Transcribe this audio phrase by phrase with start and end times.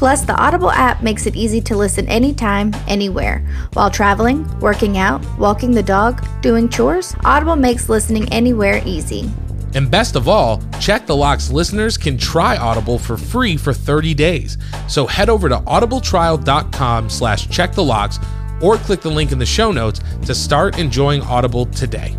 [0.00, 3.46] Plus, the Audible app makes it easy to listen anytime, anywhere.
[3.74, 9.30] While traveling, working out, walking the dog, doing chores, Audible makes listening anywhere easy.
[9.74, 14.14] And best of all, Check the Locks listeners can try Audible for free for 30
[14.14, 14.56] days.
[14.88, 18.18] So head over to audibletrial.com slash check the locks
[18.62, 22.16] or click the link in the show notes to start enjoying Audible today.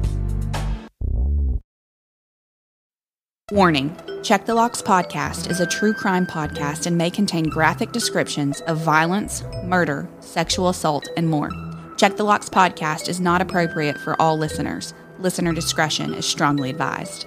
[3.51, 8.61] Warning Check the Locks podcast is a true crime podcast and may contain graphic descriptions
[8.61, 11.49] of violence, murder, sexual assault, and more.
[11.97, 14.93] Check the Locks podcast is not appropriate for all listeners.
[15.17, 17.25] Listener discretion is strongly advised.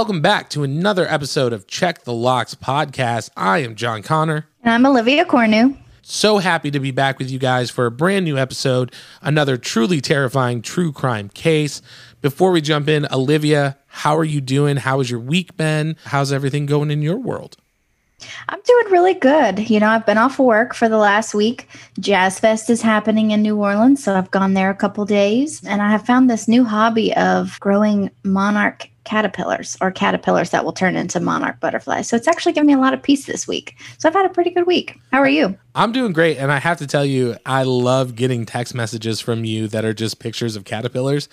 [0.00, 3.28] Welcome back to another episode of Check the Locks podcast.
[3.36, 4.46] I am John Conner.
[4.62, 5.76] And I'm Olivia Cornu.
[6.00, 10.00] So happy to be back with you guys for a brand new episode, another truly
[10.00, 11.82] terrifying true crime case.
[12.22, 14.78] Before we jump in, Olivia, how are you doing?
[14.78, 15.96] How has your week been?
[16.04, 17.58] How's everything going in your world?
[18.48, 19.68] I'm doing really good.
[19.68, 21.68] You know, I've been off work for the last week.
[21.98, 25.82] Jazz Fest is happening in New Orleans, so I've gone there a couple days, and
[25.82, 30.96] I have found this new hobby of growing monarch caterpillars or caterpillars that will turn
[30.96, 32.08] into monarch butterflies.
[32.08, 33.76] So it's actually given me a lot of peace this week.
[33.98, 34.98] So I've had a pretty good week.
[35.10, 35.56] How are you?
[35.74, 36.38] I'm doing great.
[36.38, 39.94] And I have to tell you, I love getting text messages from you that are
[39.94, 41.28] just pictures of caterpillars.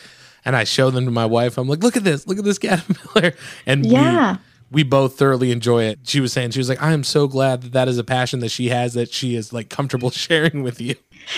[0.45, 1.57] And I show them to my wife.
[1.57, 3.33] I'm like, look at this, look at this caterpillar.
[3.65, 4.33] And yeah.
[4.33, 4.39] We,
[4.69, 5.99] we both thoroughly enjoy it.
[6.03, 8.39] She was saying, she was like, I am so glad that that is a passion
[8.41, 10.95] that she has that she is like comfortable sharing with you.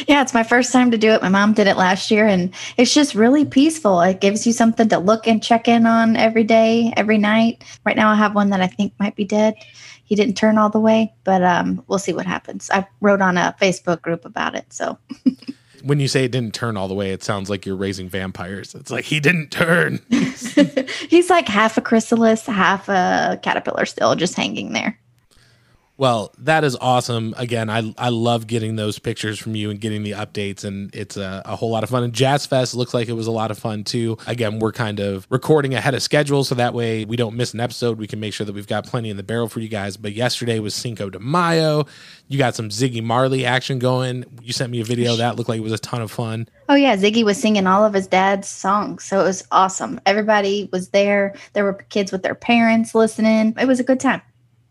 [0.07, 1.22] Yeah, it's my first time to do it.
[1.22, 4.01] My mom did it last year, and it's just really peaceful.
[4.01, 7.63] It gives you something to look and check in on every day, every night.
[7.85, 9.55] Right now, I have one that I think might be dead.
[10.03, 12.69] He didn't turn all the way, but um, we'll see what happens.
[12.73, 14.72] I wrote on a Facebook group about it.
[14.73, 14.97] So,
[15.83, 18.73] when you say it didn't turn all the way, it sounds like you're raising vampires.
[18.75, 20.00] It's like he didn't turn.
[20.09, 25.00] He's like half a chrysalis, half a caterpillar, still just hanging there.
[25.99, 27.35] Well, that is awesome.
[27.35, 31.17] Again, I I love getting those pictures from you and getting the updates, and it's
[31.17, 32.05] a, a, whole lot of fun.
[32.05, 34.17] And Jazz Fest looks like it was a lot of fun too.
[34.25, 37.59] Again, we're kind of recording ahead of schedule, so that way we don't miss an
[37.59, 37.97] episode.
[37.97, 39.97] We can make sure that we've got plenty in the barrel for you guys.
[39.97, 41.85] But yesterday was Cinco de Mayo.
[42.29, 44.23] You got some Ziggy Marley action going.
[44.41, 46.47] You sent me a video that looked like it was a ton of fun.
[46.69, 49.99] Oh yeah, Ziggy was singing all of his dad's songs, so it was awesome.
[50.05, 51.35] Everybody was there.
[51.51, 53.53] There were kids with their parents listening.
[53.59, 54.21] It was a good time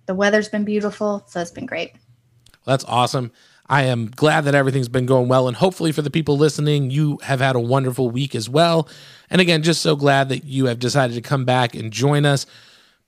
[0.09, 1.93] the weather's been beautiful, so it's been great.
[1.93, 3.31] Well, that's awesome.
[3.69, 5.47] I am glad that everything's been going well.
[5.47, 8.89] And hopefully, for the people listening, you have had a wonderful week as well.
[9.29, 12.47] And again, just so glad that you have decided to come back and join us.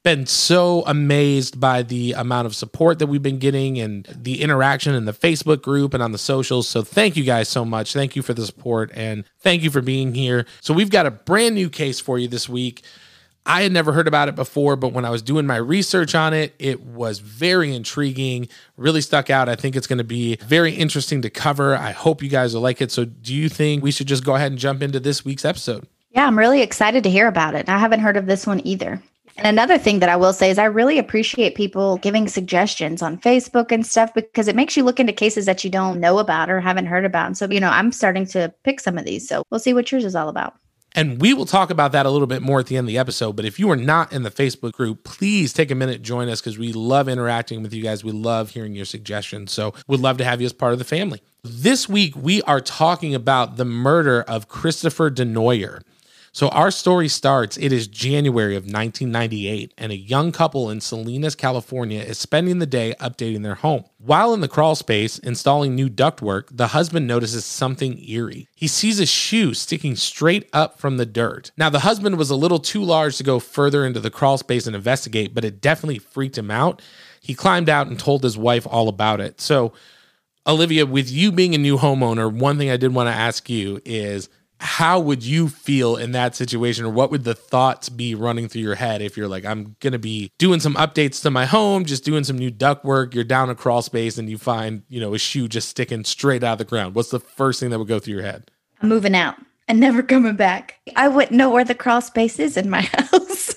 [0.03, 4.95] Been so amazed by the amount of support that we've been getting and the interaction
[4.95, 6.69] in the Facebook group and on the socials.
[6.69, 7.95] So, thank you guys so much.
[7.95, 10.45] Thank you for the support and thank you for being here.
[10.61, 12.83] So, we've got a brand new case for you this week.
[13.47, 16.35] I had never heard about it before, but when I was doing my research on
[16.35, 19.49] it, it was very intriguing, really stuck out.
[19.49, 21.75] I think it's going to be very interesting to cover.
[21.75, 22.93] I hope you guys will like it.
[22.93, 25.87] So, do you think we should just go ahead and jump into this week's episode?
[26.11, 27.69] Yeah, I'm really excited to hear about it.
[27.69, 29.01] I haven't heard of this one either.
[29.37, 33.19] And another thing that I will say is I really appreciate people giving suggestions on
[33.19, 36.51] Facebook and stuff because it makes you look into cases that you don't know about
[36.51, 37.27] or haven't heard about.
[37.27, 39.27] And so, you know, I'm starting to pick some of these.
[39.27, 40.55] So we'll see what yours is all about.
[40.95, 42.99] And we will talk about that a little bit more at the end of the
[42.99, 43.37] episode.
[43.37, 46.41] But if you are not in the Facebook group, please take a minute, join us
[46.41, 48.03] because we love interacting with you guys.
[48.03, 49.53] We love hearing your suggestions.
[49.53, 51.23] So we'd love to have you as part of the family.
[51.43, 55.83] This week, we are talking about the murder of Christopher DeNoyer.
[56.33, 61.35] So our story starts, it is January of 1998, and a young couple in Salinas,
[61.35, 63.85] California is spending the day updating their home.
[63.99, 68.47] While in the crawl space installing new ductwork, the husband notices something eerie.
[68.55, 71.51] He sees a shoe sticking straight up from the dirt.
[71.57, 74.69] Now, the husband was a little too large to go further into the crawl space
[74.69, 76.81] and investigate, but it definitely freaked him out.
[77.21, 79.41] He climbed out and told his wife all about it.
[79.41, 79.73] So,
[80.47, 83.81] Olivia, with you being a new homeowner, one thing I did want to ask you
[83.85, 84.29] is
[84.61, 86.85] how would you feel in that situation?
[86.85, 89.93] Or what would the thoughts be running through your head if you're like i'm going
[89.93, 93.15] to be doing some updates to my home just doing some new duct work.
[93.15, 96.45] You're down a crawl space and you find you know a shoe just sticking straight
[96.45, 96.95] out of the ground.
[96.95, 98.51] What's the first thing that would go through your head?
[98.83, 99.37] I'm moving out
[99.67, 100.79] and never coming back.
[100.97, 103.55] I wouldn't know where the crawl space is in my house.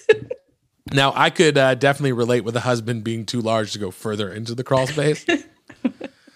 [0.92, 4.32] now i could uh, definitely relate with a husband being too large to go further
[4.32, 5.26] into the crawl space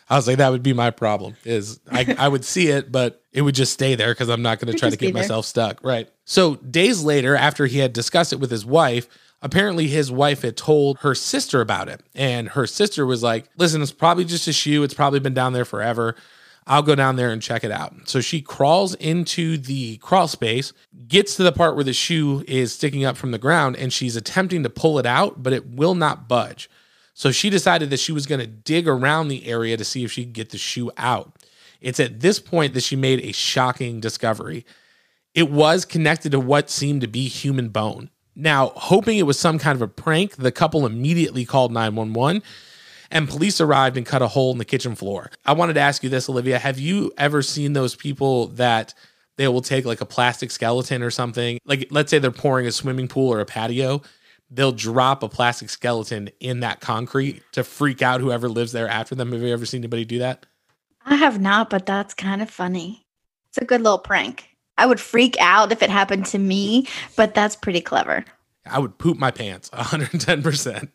[0.10, 3.24] i was like that would be my problem is i, I would see it but
[3.32, 5.84] it would just stay there because i'm not going to try to get myself stuck.
[5.84, 6.10] Right.
[6.26, 9.08] So days later after he had discussed it with his wife
[9.42, 12.02] apparently his wife had told her sister about it.
[12.16, 14.84] And her sister was like listen it's probably just a shoe.
[14.84, 16.16] It's probably been down there forever.
[16.68, 17.94] I'll go down there and check it out.
[18.10, 20.74] So she crawls into the crawl space,
[21.08, 24.18] gets to the part where the shoe is sticking up from the ground, and she's
[24.18, 26.70] attempting to pull it out, but it will not budge.
[27.18, 30.12] So she decided that she was going to dig around the area to see if
[30.12, 31.34] she could get the shoe out.
[31.82, 34.68] It's at this point that she made a shocking discovery.
[35.34, 38.12] It was connected to what seemed to be human bone.
[38.36, 42.44] Now, hoping it was some kind of a prank, the couple immediately called 911
[43.10, 45.32] and police arrived and cut a hole in the kitchen floor.
[45.44, 46.60] I wanted to ask you this, Olivia.
[46.60, 48.94] Have you ever seen those people that
[49.38, 51.58] they will take like a plastic skeleton or something?
[51.66, 54.04] Like, let's say they're pouring a swimming pool or a patio,
[54.50, 59.16] they'll drop a plastic skeleton in that concrete to freak out whoever lives there after
[59.16, 59.32] them.
[59.32, 60.46] Have you ever seen anybody do that?
[61.06, 63.06] I have not, but that's kind of funny.
[63.50, 64.50] It's a good little prank.
[64.78, 68.26] I would freak out if it happened to me, but that's pretty clever.
[68.66, 70.90] I would poop my pants 110%.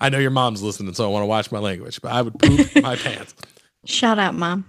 [0.00, 2.38] I know your mom's listening, so I want to watch my language, but I would
[2.38, 3.34] poop my pants.
[3.84, 4.64] Shout out, mom.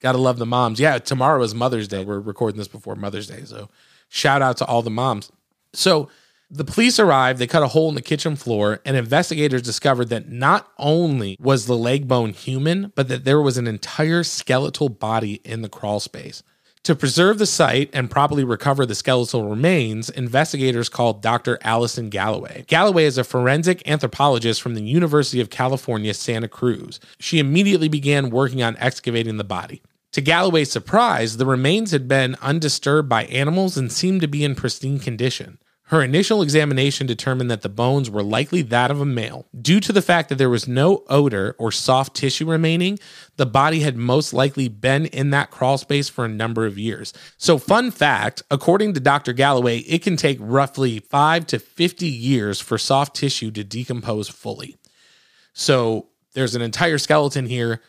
[0.00, 0.80] Gotta love the moms.
[0.80, 2.04] Yeah, tomorrow is Mother's Day.
[2.04, 3.42] We're recording this before Mother's Day.
[3.44, 3.68] So
[4.08, 5.30] shout out to all the moms.
[5.74, 6.08] So
[6.50, 10.28] the police arrived, they cut a hole in the kitchen floor, and investigators discovered that
[10.28, 15.40] not only was the leg bone human, but that there was an entire skeletal body
[15.44, 16.42] in the crawl space.
[16.84, 21.58] To preserve the site and properly recover the skeletal remains, investigators called Dr.
[21.62, 22.64] Alison Galloway.
[22.66, 26.98] Galloway is a forensic anthropologist from the University of California, Santa Cruz.
[27.18, 29.82] She immediately began working on excavating the body.
[30.12, 34.56] To Galloway's surprise, the remains had been undisturbed by animals and seemed to be in
[34.56, 35.58] pristine condition.
[35.90, 39.46] Her initial examination determined that the bones were likely that of a male.
[39.60, 42.96] Due to the fact that there was no odor or soft tissue remaining,
[43.38, 47.12] the body had most likely been in that crawl space for a number of years.
[47.38, 49.32] So, fun fact according to Dr.
[49.32, 54.76] Galloway, it can take roughly 5 to 50 years for soft tissue to decompose fully.
[55.54, 57.82] So, there's an entire skeleton here.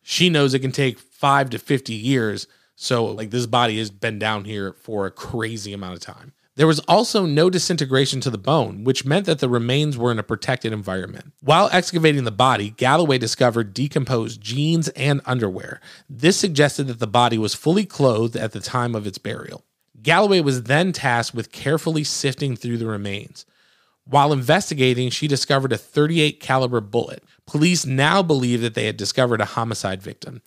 [0.00, 2.46] She knows it can take 5 to 50 years.
[2.76, 6.34] So, like, this body has been down here for a crazy amount of time.
[6.54, 10.18] There was also no disintegration to the bone, which meant that the remains were in
[10.18, 11.32] a protected environment.
[11.40, 15.80] While excavating the body, Galloway discovered decomposed jeans and underwear.
[16.10, 19.64] This suggested that the body was fully clothed at the time of its burial.
[20.02, 23.46] Galloway was then tasked with carefully sifting through the remains.
[24.04, 27.22] While investigating, she discovered a 38 caliber bullet.
[27.46, 30.42] Police now believe that they had discovered a homicide victim.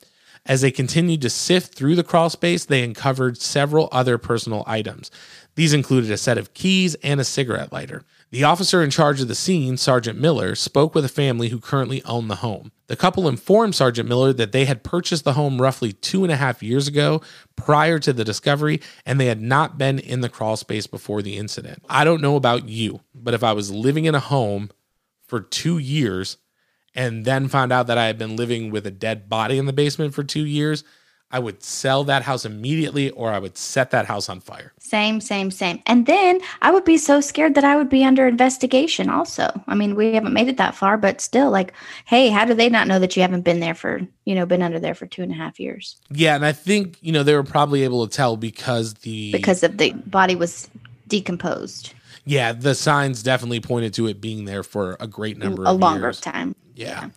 [0.45, 5.09] As they continued to sift through the crawl space, they uncovered several other personal items.
[5.55, 8.03] These included a set of keys and a cigarette lighter.
[8.31, 12.03] The officer in charge of the scene, Sergeant Miller, spoke with a family who currently
[12.03, 12.71] owned the home.
[12.87, 16.35] The couple informed Sergeant Miller that they had purchased the home roughly two and a
[16.35, 17.21] half years ago
[17.55, 21.37] prior to the discovery, and they had not been in the crawl space before the
[21.37, 21.81] incident.
[21.87, 24.69] I don't know about you, but if I was living in a home
[25.25, 26.37] for two years
[26.93, 29.73] and then found out that I had been living with a dead body in the
[29.73, 30.83] basement for two years,
[31.35, 34.71] I would sell that house immediately or I would set that house on fire.
[34.79, 35.83] Same, same, same.
[35.85, 39.51] And then I would be so scared that I would be under investigation also.
[39.67, 41.73] I mean, we haven't made it that far, but still, like,
[42.05, 44.61] hey, how do they not know that you haven't been there for, you know, been
[44.61, 45.97] under there for two and a half years?
[46.09, 49.61] Yeah, and I think, you know, they were probably able to tell because the Because
[49.61, 50.69] of the body was
[51.09, 51.93] decomposed.
[52.25, 55.79] Yeah, the signs definitely pointed to it being there for a great number a of
[55.79, 56.19] longer years.
[56.19, 56.55] time.
[56.73, 57.09] Yeah.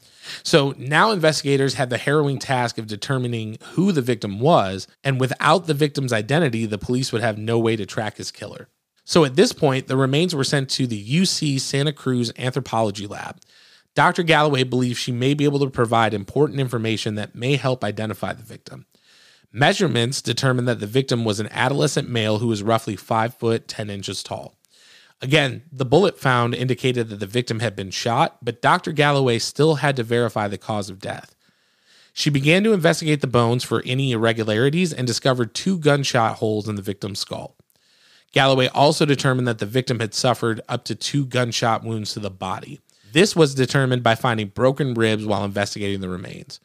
[0.42, 5.66] So now investigators had the harrowing task of determining who the victim was, and without
[5.66, 8.68] the victim's identity, the police would have no way to track his killer.
[9.04, 13.40] So at this point, the remains were sent to the UC Santa Cruz Anthropology Lab.
[13.94, 14.22] Dr.
[14.22, 18.42] Galloway believes she may be able to provide important information that may help identify the
[18.42, 18.84] victim.
[19.50, 23.88] Measurements determined that the victim was an adolescent male who was roughly 5 foot 10
[23.88, 24.57] inches tall.
[25.20, 28.92] Again, the bullet found indicated that the victim had been shot, but Dr.
[28.92, 31.34] Galloway still had to verify the cause of death.
[32.12, 36.76] She began to investigate the bones for any irregularities and discovered two gunshot holes in
[36.76, 37.56] the victim's skull.
[38.32, 42.30] Galloway also determined that the victim had suffered up to two gunshot wounds to the
[42.30, 42.80] body.
[43.12, 46.60] This was determined by finding broken ribs while investigating the remains.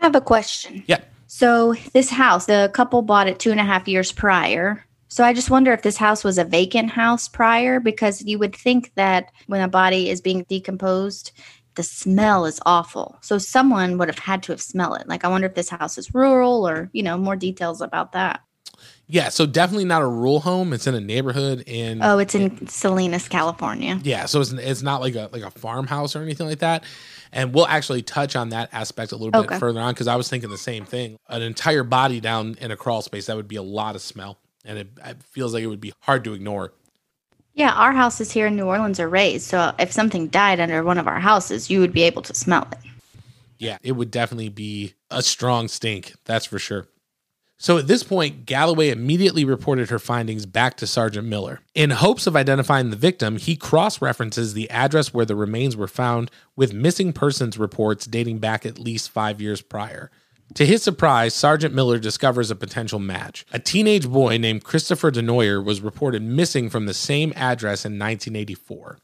[0.00, 0.84] I have a question.
[0.86, 1.00] Yeah.
[1.26, 4.84] So this house, the couple bought it two and a half years prior.
[5.10, 8.54] So I just wonder if this house was a vacant house prior, because you would
[8.54, 11.32] think that when a body is being decomposed,
[11.74, 13.18] the smell is awful.
[13.20, 15.08] So someone would have had to have smelled it.
[15.08, 18.40] Like I wonder if this house is rural or, you know, more details about that.
[19.06, 20.72] Yeah, so definitely not a rural home.
[20.72, 23.98] It's in a neighborhood in Oh, it's in Salinas, California.
[24.02, 26.84] Yeah, so it's it's not like a like a farmhouse or anything like that.
[27.32, 30.28] And we'll actually touch on that aspect a little bit further on because I was
[30.28, 31.16] thinking the same thing.
[31.28, 34.38] An entire body down in a crawl space that would be a lot of smell,
[34.64, 36.72] and it, it feels like it would be hard to ignore.
[37.54, 39.46] Yeah, our houses here in New Orleans are raised.
[39.46, 42.66] So if something died under one of our houses, you would be able to smell
[42.72, 42.78] it.
[43.58, 46.86] Yeah, it would definitely be a strong stink, that's for sure.
[47.58, 51.60] So at this point, Galloway immediately reported her findings back to Sergeant Miller.
[51.74, 55.86] In hopes of identifying the victim, he cross references the address where the remains were
[55.86, 60.10] found with missing persons reports dating back at least five years prior.
[60.54, 63.46] To his surprise, Sergeant Miller discovers a potential match.
[63.52, 68.98] A teenage boy named Christopher DeNoyer was reported missing from the same address in 1984.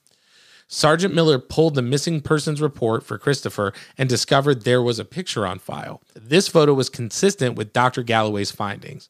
[0.68, 5.46] Sergeant Miller pulled the missing persons report for Christopher and discovered there was a picture
[5.46, 6.02] on file.
[6.14, 8.02] This photo was consistent with Dr.
[8.02, 9.08] Galloway's findings.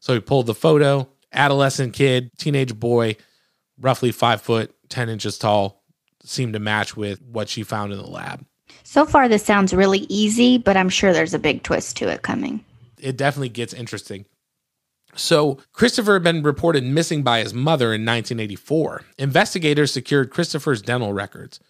[0.00, 3.16] So he pulled the photo, adolescent kid, teenage boy,
[3.80, 5.84] roughly five foot, 10 inches tall,
[6.24, 8.44] seemed to match with what she found in the lab.
[8.96, 12.22] So far, this sounds really easy, but I'm sure there's a big twist to it
[12.22, 12.64] coming.
[12.98, 14.24] It definitely gets interesting.
[15.14, 19.02] So, Christopher had been reported missing by his mother in 1984.
[19.18, 21.60] Investigators secured Christopher's dental records.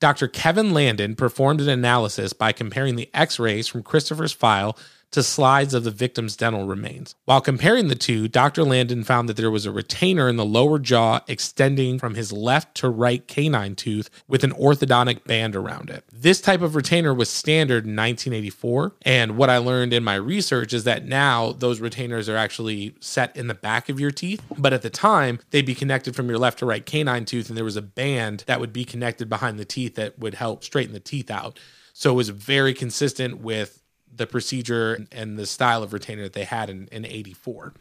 [0.00, 0.26] Dr.
[0.26, 4.76] Kevin Landon performed an analysis by comparing the x rays from Christopher's file
[5.14, 7.14] to slides of the victim's dental remains.
[7.24, 8.64] While comparing the two, Dr.
[8.64, 12.74] Landon found that there was a retainer in the lower jaw extending from his left
[12.78, 16.04] to right canine tooth with an orthodontic band around it.
[16.12, 20.72] This type of retainer was standard in 1984, and what I learned in my research
[20.72, 24.72] is that now those retainers are actually set in the back of your teeth, but
[24.72, 27.64] at the time they'd be connected from your left to right canine tooth and there
[27.64, 31.00] was a band that would be connected behind the teeth that would help straighten the
[31.00, 31.60] teeth out.
[31.92, 33.83] So it was very consistent with
[34.16, 37.74] the procedure and the style of retainer that they had in, in 84.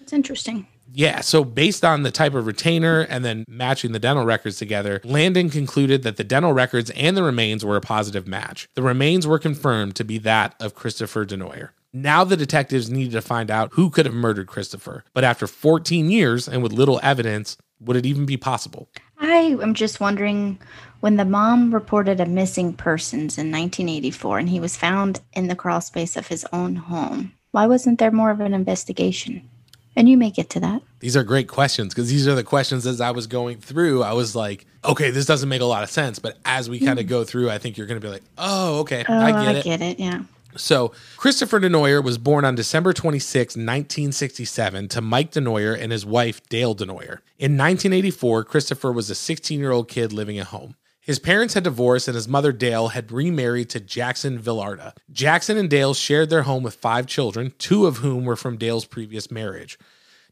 [0.00, 0.66] It's interesting.
[0.92, 5.00] Yeah, so based on the type of retainer and then matching the dental records together,
[5.02, 8.68] Landon concluded that the dental records and the remains were a positive match.
[8.74, 11.70] The remains were confirmed to be that of Christopher DeNoyer.
[11.92, 15.04] Now the detectives needed to find out who could have murdered Christopher.
[15.12, 18.88] But after 14 years and with little evidence, would it even be possible?
[19.18, 20.58] I am just wondering
[21.00, 25.56] when the mom reported a missing persons in 1984 and he was found in the
[25.56, 29.48] crawl space of his own home, why wasn't there more of an investigation?
[29.94, 30.82] And you may get to that.
[31.00, 34.02] These are great questions because these are the questions as I was going through.
[34.02, 36.18] I was like, okay, this doesn't make a lot of sense.
[36.18, 37.10] But as we kind of hmm.
[37.10, 39.64] go through, I think you're going to be like, oh, okay, Oh, I get it.
[39.64, 39.98] get it.
[39.98, 40.24] Yeah.
[40.56, 46.46] So, Christopher DeNoyer was born on December 26, 1967, to Mike DeNoyer and his wife,
[46.48, 47.20] Dale DeNoyer.
[47.38, 50.76] In 1984, Christopher was a 16 year old kid living at home.
[51.00, 54.92] His parents had divorced, and his mother, Dale, had remarried to Jackson Villarda.
[55.12, 58.86] Jackson and Dale shared their home with five children, two of whom were from Dale's
[58.86, 59.78] previous marriage.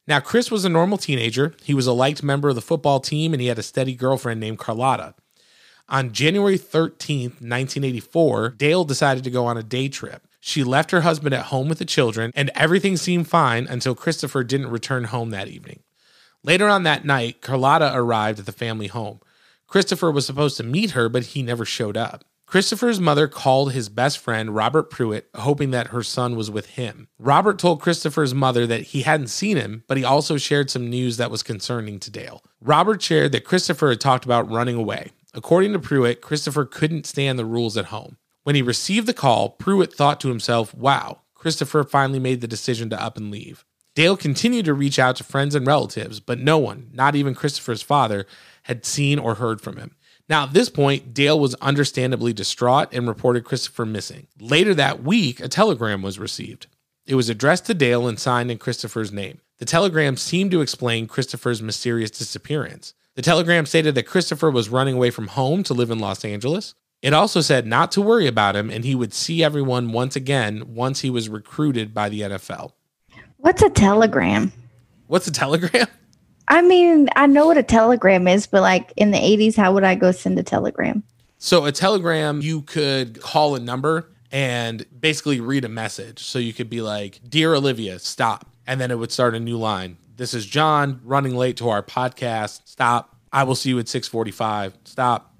[0.09, 1.55] Now, Chris was a normal teenager.
[1.63, 4.41] He was a liked member of the football team, and he had a steady girlfriend
[4.41, 5.15] named Carlotta.
[5.89, 10.27] On January 13th, 1984, Dale decided to go on a day trip.
[10.41, 14.45] She left her husband at home with the children, and everything seemed fine until Christopher
[14.45, 15.81] didn't return home that evening.
[16.43, 19.21] Later on that night, Carlotta arrived at the family home.
[19.67, 22.25] Christopher was supposed to meet her, but he never showed up.
[22.47, 27.09] Christopher's mother called his best friend, Robert Pruitt, hoping that her son was with him.
[27.19, 31.17] Robert told Christopher's mother that he hadn't seen him, but he also shared some news
[31.17, 32.43] that was concerning to Dale.
[32.61, 35.11] Robert shared that Christopher had talked about running away.
[35.35, 38.17] According to Pruitt, Christopher couldn't stand the rules at home.
[38.45, 42.89] When he received the call, Pruitt thought to himself, wow, Christopher finally made the decision
[42.91, 43.65] to up and leave.
[43.97, 47.83] Dale continued to reach out to friends and relatives, but no one, not even Christopher's
[47.83, 48.27] father,
[48.65, 49.97] had seen or heard from him.
[50.29, 54.27] Now, at this point, Dale was understandably distraught and reported Christopher missing.
[54.41, 56.67] Later that week, a telegram was received.
[57.07, 59.41] It was addressed to Dale and signed in Christopher's name.
[59.59, 62.95] The telegram seemed to explain Christopher's mysterious disappearance.
[63.15, 66.75] The telegram stated that Christopher was running away from home to live in Los Angeles.
[67.01, 70.75] It also said not to worry about him and he would see everyone once again
[70.75, 72.73] once he was recruited by the NFL.
[73.37, 74.53] What's a telegram?
[75.07, 75.87] What's a telegram?
[76.49, 79.85] I mean, I know what a telegram is, but like in the 80s, how would
[79.85, 81.03] I go send a telegram?
[81.39, 86.23] So, a telegram, you could call a number and basically read a message.
[86.23, 88.47] So, you could be like, Dear Olivia, stop.
[88.67, 89.99] And then it would start a new line.
[90.17, 92.61] This is John running late to our podcast.
[92.67, 93.17] Stop.
[93.33, 94.79] I will see you at 645.
[94.85, 95.35] Stop.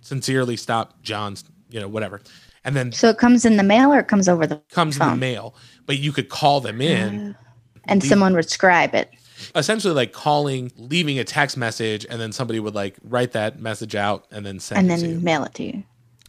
[0.00, 1.00] Sincerely, stop.
[1.02, 2.20] John's, you know, whatever.
[2.64, 5.08] And then So it comes in the mail or it comes over the comes in
[5.08, 5.54] the mail,
[5.86, 7.36] but you could call them in.
[7.84, 9.10] and someone would scribe it.
[9.56, 13.94] essentially like calling, leaving a text message, and then somebody would like write that message
[13.96, 15.82] out and then send and it to then mail it to you.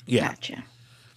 [0.06, 0.63] Yeah, Gotcha.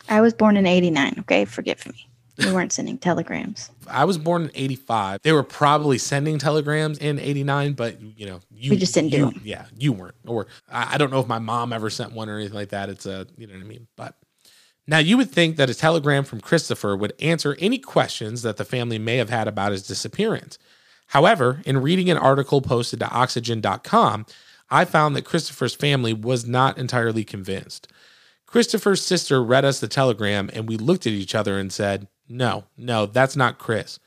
[0.09, 1.17] I was born in 89.
[1.21, 1.45] Okay.
[1.45, 2.07] Forgive me.
[2.39, 3.71] We weren't sending telegrams.
[3.89, 5.23] I was born in '85.
[5.23, 9.17] They were probably sending telegrams in '89, but you know, you We just didn't do
[9.19, 9.41] you- 'em.
[9.45, 12.37] Yeah, you weren't, or I, I don't know if my mom ever sent one or
[12.39, 12.89] anything like that.
[12.89, 13.87] It's a, you know what I mean.
[13.97, 14.17] But
[14.87, 18.65] now you would think that a telegram from Christopher would answer any questions that the
[18.65, 20.59] family may have had about his disappearance.
[21.09, 24.27] However, in reading an article posted to Oxygen.com,
[24.71, 27.87] I found that Christopher's family was not entirely convinced.
[28.47, 32.65] Christopher's sister read us the telegram, and we looked at each other and said, No,
[32.77, 33.99] no, that's not Chris.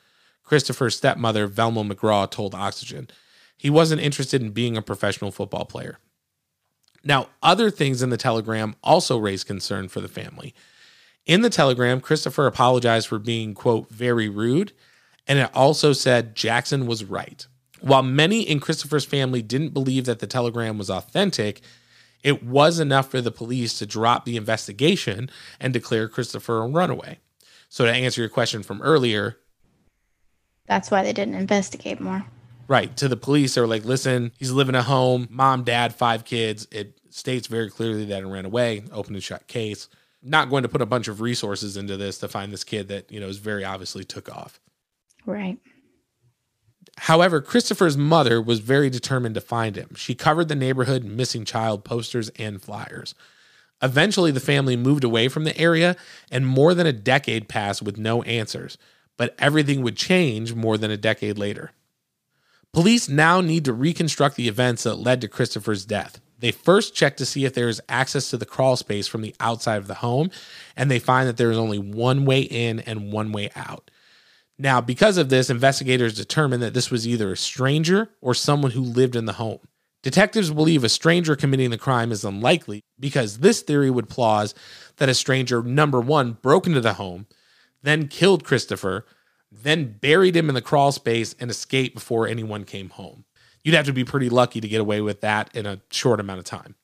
[0.44, 3.10] Christopher's stepmother, Velma McGraw, told Oxygen.
[3.56, 6.00] He wasn't interested in being a professional football player.
[7.04, 10.54] Now, other things in the telegram also raised concern for the family.
[11.26, 14.74] In the telegram, Christopher apologized for being, quote, very rude,
[15.28, 17.46] and it also said Jackson was right.
[17.82, 21.62] While many in Christopher's family didn't believe that the telegram was authentic,
[22.24, 27.20] it was enough for the police to drop the investigation and declare Christopher a runaway.
[27.70, 29.38] So, to answer your question from earlier,
[30.68, 32.26] That's why they didn't investigate more.
[32.68, 32.96] Right.
[32.98, 36.68] To the police, they were like, listen, he's living at home, mom, dad, five kids.
[36.72, 39.88] It states very clearly that it ran away, open and shut case.
[40.22, 43.12] Not going to put a bunch of resources into this to find this kid that,
[43.12, 44.60] you know, is very obviously took off.
[45.26, 45.58] Right.
[46.98, 49.96] However, Christopher's mother was very determined to find him.
[49.96, 53.16] She covered the neighborhood missing child posters and flyers.
[53.82, 55.96] Eventually, the family moved away from the area,
[56.32, 58.78] and more than a decade passed with no answers.
[59.18, 61.72] But everything would change more than a decade later.
[62.74, 66.22] Police now need to reconstruct the events that led to Christopher's death.
[66.38, 69.36] They first check to see if there is access to the crawl space from the
[69.40, 70.32] outside of the home,
[70.78, 73.92] and they find that there is only one way in and one way out.
[74.58, 78.82] Now, because of this, investigators determined that this was either a stranger or someone who
[78.82, 79.60] lived in the home.
[80.02, 84.54] Detectives believe a stranger committing the crime is unlikely because this theory would plause
[84.98, 87.28] that a stranger, number one, broke into the home,
[87.84, 89.06] then killed Christopher,
[89.52, 93.26] then buried him in the crawl space and escaped before anyone came home.
[93.64, 96.40] You'd have to be pretty lucky to get away with that in a short amount
[96.40, 96.76] of time.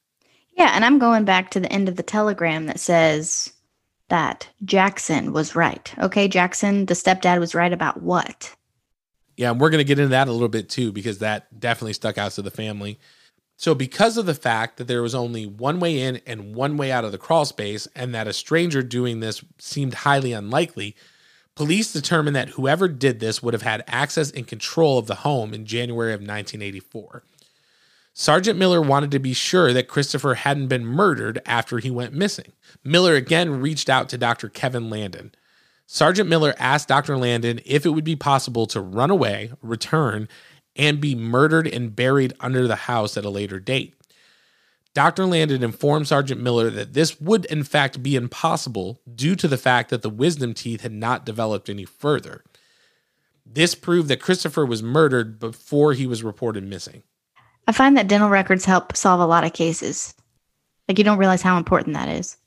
[0.57, 0.71] Yeah.
[0.73, 3.53] And I'm going back to the end of the telegram that says
[4.09, 5.93] that Jackson was right.
[5.99, 6.27] Okay.
[6.27, 8.53] Jackson, the stepdad was right about what?
[9.37, 11.93] Yeah, and we're going to get into that a little bit too, because that definitely
[11.93, 12.99] stuck out to the family.
[13.57, 16.91] So, because of the fact that there was only one way in and one way
[16.91, 20.95] out of the crawl space, and that a stranger doing this seemed highly unlikely,
[21.55, 25.53] police determined that whoever did this would have had access and control of the home
[25.53, 27.23] in January of 1984.
[28.17, 32.53] Sergeant Miller wanted to be sure that Christopher hadn't been murdered after he went missing.
[32.81, 34.47] Miller again reached out to Dr.
[34.47, 35.33] Kevin Landon.
[35.87, 37.17] Sergeant Miller asked Dr.
[37.17, 40.27] Landon if it would be possible to run away, return,
[40.75, 43.93] and be murdered and buried under the house at a later date.
[44.93, 45.25] Dr.
[45.25, 49.89] Landon informed Sergeant Miller that this would, in fact, be impossible due to the fact
[49.89, 52.43] that the wisdom teeth had not developed any further.
[53.45, 57.03] This proved that Christopher was murdered before he was reported missing.
[57.67, 60.15] I find that dental records help solve a lot of cases.
[60.87, 62.37] Like you don't realize how important that is.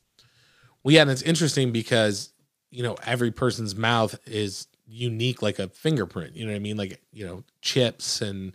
[0.82, 2.30] Well, yeah, and it's interesting because
[2.70, 6.36] you know every person's mouth is unique, like a fingerprint.
[6.36, 6.76] You know what I mean?
[6.76, 8.54] Like you know chips and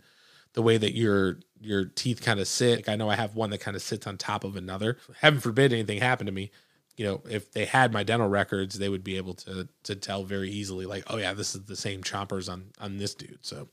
[0.54, 2.78] the way that your your teeth kind of sit.
[2.78, 4.98] Like I know I have one that kind of sits on top of another.
[5.20, 6.50] Heaven forbid anything happened to me.
[6.96, 10.24] You know, if they had my dental records, they would be able to to tell
[10.24, 13.38] very easily, like, oh yeah, this is the same chompers on on this dude.
[13.42, 13.68] So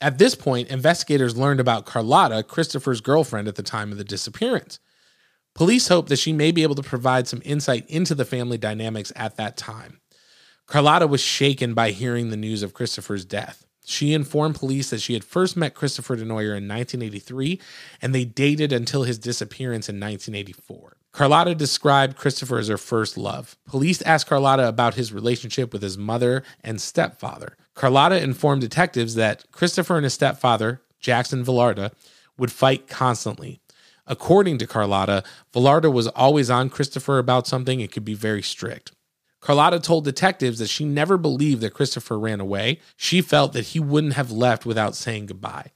[0.00, 4.78] at this point, investigators learned about Carlotta, Christopher's girlfriend at the time of the disappearance.
[5.54, 9.12] Police hope that she may be able to provide some insight into the family dynamics
[9.14, 10.00] at that time.
[10.66, 13.66] Carlotta was shaken by hearing the news of Christopher's death.
[13.84, 17.60] She informed police that she had first met Christopher DeNoyer in 1983
[18.00, 20.96] and they dated until his disappearance in 1984.
[21.12, 23.56] Carlotta described Christopher as her first love.
[23.66, 27.56] Police asked Carlotta about his relationship with his mother and stepfather.
[27.74, 31.92] Carlotta informed detectives that Christopher and his stepfather, Jackson Villarda,
[32.38, 33.60] would fight constantly.
[34.06, 35.22] According to Carlotta,
[35.54, 38.92] Villarda was always on Christopher about something and could be very strict.
[39.40, 42.80] Carlotta told detectives that she never believed that Christopher ran away.
[42.96, 45.72] She felt that he wouldn't have left without saying goodbye.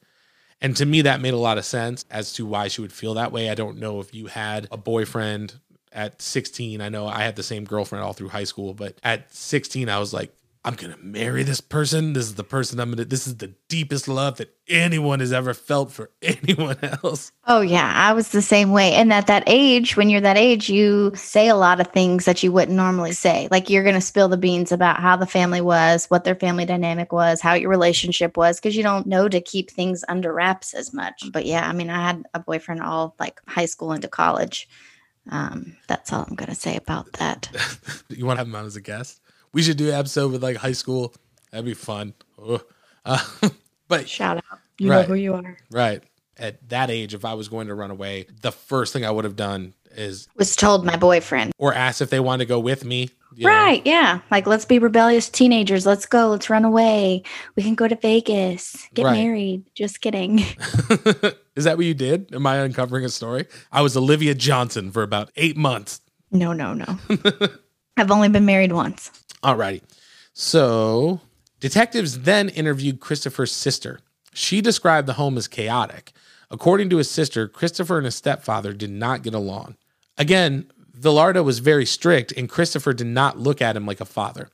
[0.61, 3.15] And to me, that made a lot of sense as to why she would feel
[3.15, 3.51] that way.
[3.51, 5.55] I don't know if you had a boyfriend
[5.93, 6.81] at 16.
[6.81, 9.99] I know I had the same girlfriend all through high school, but at 16, I
[9.99, 10.33] was like,
[10.67, 12.13] I'm gonna marry this person.
[12.13, 13.05] This is the person I'm gonna.
[13.05, 17.31] This is the deepest love that anyone has ever felt for anyone else.
[17.47, 18.93] Oh yeah, I was the same way.
[18.95, 22.43] And at that age, when you're that age, you say a lot of things that
[22.43, 23.47] you wouldn't normally say.
[23.49, 27.13] Like you're gonna spill the beans about how the family was, what their family dynamic
[27.13, 30.93] was, how your relationship was, because you don't know to keep things under wraps as
[30.93, 31.31] much.
[31.33, 34.69] But yeah, I mean, I had a boyfriend all like high school into college.
[35.31, 37.49] Um, that's all I'm gonna say about that.
[38.09, 39.21] you want to have him on as a guest?
[39.57, 41.15] We should do an episode with like high school.
[41.51, 42.13] That'd be fun.
[43.07, 43.25] Uh,
[43.89, 44.59] but shout out.
[44.77, 45.57] You right, know who you are.
[45.71, 46.03] Right.
[46.37, 49.25] At that age, if I was going to run away, the first thing I would
[49.25, 52.85] have done is was told my boyfriend or asked if they wanted to go with
[52.85, 53.09] me.
[53.41, 53.83] Right.
[53.83, 53.91] Know.
[53.91, 54.21] Yeah.
[54.31, 55.87] Like, let's be rebellious teenagers.
[55.87, 56.29] Let's go.
[56.29, 57.23] Let's run away.
[57.55, 59.13] We can go to Vegas, get right.
[59.13, 59.65] married.
[59.75, 60.41] Just kidding.
[61.57, 62.35] is that what you did?
[62.35, 63.47] Am I uncovering a story?
[63.73, 66.03] I was Olivia Johnson for about eight months.
[66.31, 66.99] No, no, no.
[67.97, 69.11] I've only been married once.
[69.43, 69.83] Alrighty.
[70.33, 71.21] So
[71.61, 74.01] detectives then interviewed Christopher's sister.
[74.35, 76.13] She described the home as chaotic.
[76.51, 79.77] According to his sister, Christopher and his stepfather did not get along.
[80.19, 84.51] Again, Villarda was very strict, and Christopher did not look at him like a father.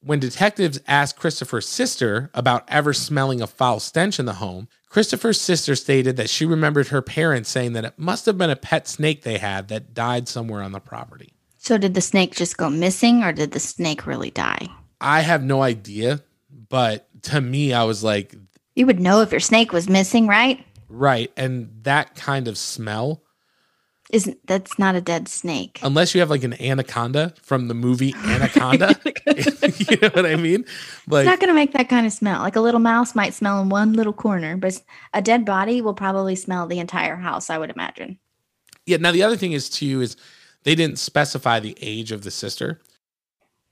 [0.00, 5.40] When detectives asked Christopher's sister about ever smelling a foul stench in the home, Christopher's
[5.40, 8.86] sister stated that she remembered her parents saying that it must have been a pet
[8.86, 11.33] snake they had that died somewhere on the property.
[11.64, 14.68] So did the snake just go missing or did the snake really die?
[15.00, 16.20] I have no idea,
[16.68, 18.34] but to me I was like
[18.74, 20.62] You would know if your snake was missing, right?
[20.90, 23.22] Right, and that kind of smell
[24.10, 25.80] isn't that's not a dead snake.
[25.82, 28.94] Unless you have like an anaconda from the movie Anaconda.
[29.26, 30.66] you know what I mean?
[31.08, 32.42] Like It's not going to make that kind of smell.
[32.42, 34.82] Like a little mouse might smell in one little corner, but
[35.14, 38.18] a dead body will probably smell the entire house, I would imagine.
[38.84, 40.18] Yeah, now the other thing is too is
[40.64, 42.80] they didn't specify the age of the sister.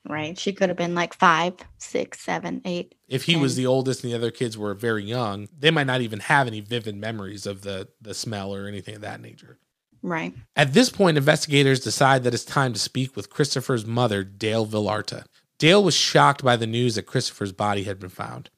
[0.09, 0.37] Right.
[0.38, 2.94] She could have been like five, six, seven, eight.
[3.09, 3.42] If he 10.
[3.42, 6.46] was the oldest and the other kids were very young, they might not even have
[6.46, 9.59] any vivid memories of the the smell or anything of that nature.
[10.02, 10.35] Right.
[10.57, 15.24] At this point, investigators decide that it's time to speak with Christopher's mother, Dale Villarda.
[15.59, 18.50] Dale was shocked by the news that Christopher's body had been found.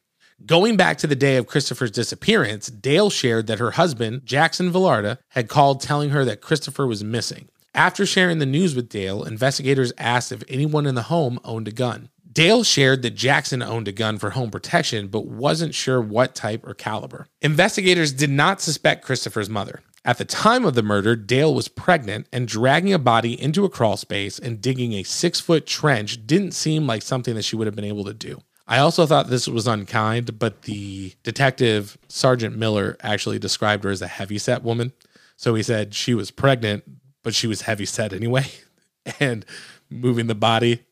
[0.47, 5.19] Going back to the day of Christopher's disappearance, Dale shared that her husband, Jackson Villarda,
[5.29, 7.49] had called telling her that Christopher was missing.
[7.77, 11.73] After sharing the news with Dale, investigators asked if anyone in the home owned a
[11.73, 12.09] gun.
[12.31, 16.65] Dale shared that Jackson owned a gun for home protection, but wasn't sure what type
[16.65, 17.27] or caliber.
[17.43, 19.83] Investigators did not suspect Christopher's mother.
[20.05, 23.71] At the time of the murder, Dale was pregnant, and dragging a body into a
[23.71, 27.67] crawl space and digging a six foot trench didn't seem like something that she would
[27.67, 28.41] have been able to do.
[28.69, 34.03] I also thought this was unkind, but the detective, Sergeant Miller, actually described her as
[34.03, 34.93] a heavyset woman.
[35.37, 36.85] So he said she was pregnant,
[37.25, 38.47] but she was heavy set anyway.
[39.21, 39.45] And
[39.91, 40.83] moving the body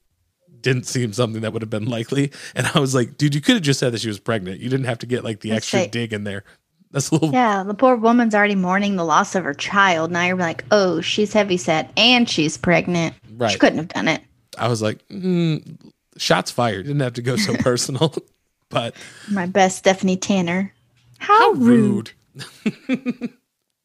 [0.61, 2.31] didn't seem something that would have been likely.
[2.55, 4.61] And I was like, dude, you could have just said that she was pregnant.
[4.61, 6.45] You didn't have to get like the Let's extra say, dig in there.
[6.90, 7.33] That's a little.
[7.33, 10.11] Yeah, the poor woman's already mourning the loss of her child.
[10.11, 13.14] Now you're like, oh, she's heavy set and she's pregnant.
[13.35, 13.51] Right.
[13.51, 14.23] She couldn't have done it.
[14.59, 16.87] I was like, mm, shots fired.
[16.87, 18.14] Didn't have to go so personal.
[18.68, 18.95] but
[19.31, 20.73] my best Stephanie Tanner.
[21.18, 22.12] How, how rude.
[22.64, 23.33] rude.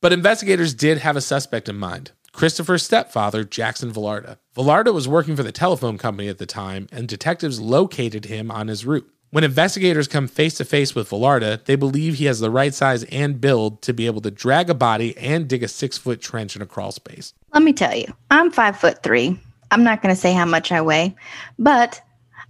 [0.02, 2.12] but investigators did have a suspect in mind.
[2.38, 4.38] Christopher's stepfather, Jackson Villarda.
[4.56, 8.68] Villarda was working for the telephone company at the time, and detectives located him on
[8.68, 9.12] his route.
[9.32, 13.04] When investigators come face to face with Villarda, they believe he has the right size
[13.06, 16.56] and build to be able to drag a body and dig a six foot trench
[16.56, 17.34] in a crawl space.
[17.56, 19.40] Let me tell you, I'm five foot three.
[19.72, 21.16] I'm not going to say how much I weigh,
[21.58, 22.00] but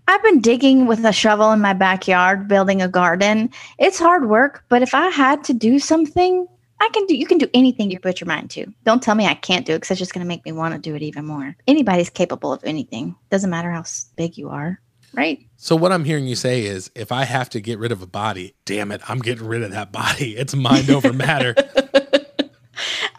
[0.10, 3.52] I've been digging with a shovel in my backyard, building a garden.
[3.80, 6.46] It's hard work, but if I had to do something,
[6.80, 8.72] I can do you can do anything you put your mind to.
[8.84, 10.74] Don't tell me I can't do it because it's just going to make me want
[10.74, 11.56] to do it even more.
[11.68, 13.16] Anybody's capable of anything.
[13.30, 13.84] Doesn't matter how
[14.16, 14.80] big you are,
[15.14, 15.40] right?
[15.58, 18.08] So what I'm hearing you say is if I have to get rid of a
[18.08, 20.38] body, damn it, I'm getting rid of that body.
[20.38, 21.56] It's mind over matter.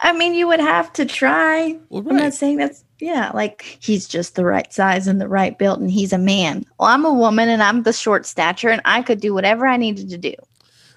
[0.01, 1.77] I mean, you would have to try.
[1.89, 2.11] Well, right.
[2.11, 5.81] I'm not saying that's Yeah, like he's just the right size and the right build,
[5.81, 6.65] and he's a man.
[6.79, 9.77] Well, I'm a woman and I'm the short stature, and I could do whatever I
[9.77, 10.33] needed to do.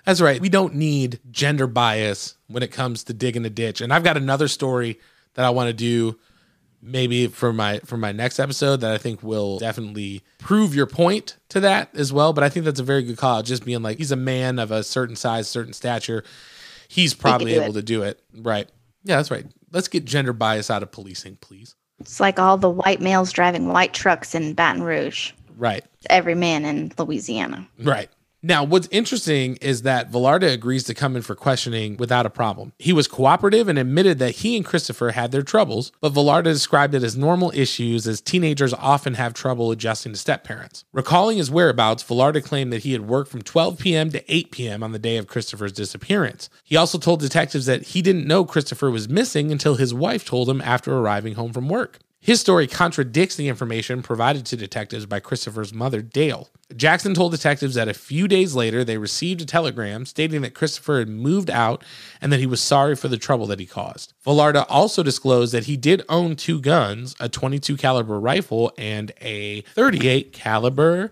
[0.04, 0.40] That's right.
[0.40, 3.80] We don't need gender bias when it comes to digging a ditch.
[3.80, 4.98] And I've got another story
[5.34, 6.18] that I want to do
[6.82, 11.36] maybe for my for my next episode that I think will definitely prove your point
[11.50, 12.32] to that as well.
[12.32, 13.42] But I think that's a very good call.
[13.42, 16.24] Just being like he's a man of a certain size, certain stature.
[16.88, 17.74] He's probably able it.
[17.74, 18.20] to do it.
[18.34, 18.68] Right.
[19.04, 19.46] Yeah, that's right.
[19.70, 21.74] Let's get gender bias out of policing, please.
[22.00, 25.32] It's like all the white males driving white trucks in Baton Rouge.
[25.56, 25.84] Right.
[26.10, 27.66] Every man in Louisiana.
[27.78, 28.10] Right.
[28.44, 32.72] Now, what's interesting is that Velarda agrees to come in for questioning without a problem.
[32.76, 36.92] He was cooperative and admitted that he and Christopher had their troubles, but Velarda described
[36.96, 40.84] it as normal issues as teenagers often have trouble adjusting to step parents.
[40.92, 44.10] Recalling his whereabouts, Velarda claimed that he had worked from 12 p.m.
[44.10, 44.82] to 8 p.m.
[44.82, 46.50] on the day of Christopher's disappearance.
[46.64, 50.50] He also told detectives that he didn't know Christopher was missing until his wife told
[50.50, 52.00] him after arriving home from work.
[52.24, 56.48] His story contradicts the information provided to detectives by Christopher's mother, Dale.
[56.76, 61.00] Jackson told detectives that a few days later they received a telegram stating that Christopher
[61.00, 61.82] had moved out
[62.20, 64.14] and that he was sorry for the trouble that he caused.
[64.24, 69.62] Velarda also disclosed that he did own two guns, a 22 caliber rifle and a
[69.74, 71.10] 38 caliber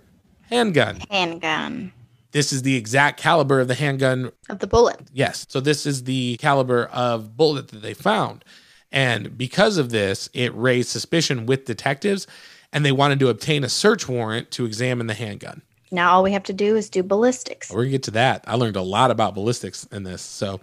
[0.49, 1.01] handgun.
[1.11, 1.93] Handgun.
[2.31, 5.01] This is the exact caliber of the handgun of the bullet.
[5.13, 5.45] Yes.
[5.49, 8.45] So this is the caliber of bullet that they found.
[8.93, 12.27] And because of this, it raised suspicion with detectives,
[12.73, 15.63] and they wanted to obtain a search warrant to examine the handgun.
[15.93, 17.71] Now all we have to do is do ballistics.
[17.71, 18.45] We're gonna get to that.
[18.47, 20.23] I learned a lot about ballistics in this.
[20.23, 20.61] So,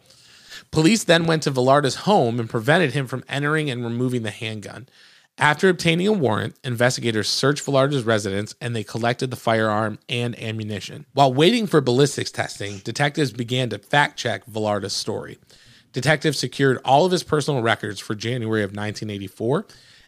[0.72, 4.88] police then went to Velarda's home and prevented him from entering and removing the handgun.
[5.40, 11.06] After obtaining a warrant, investigators searched Velarda's residence and they collected the firearm and ammunition.
[11.14, 15.38] While waiting for ballistics testing, detectives began to fact check Velarda's story.
[15.98, 19.66] Detectives secured all of his personal records for January of 1984,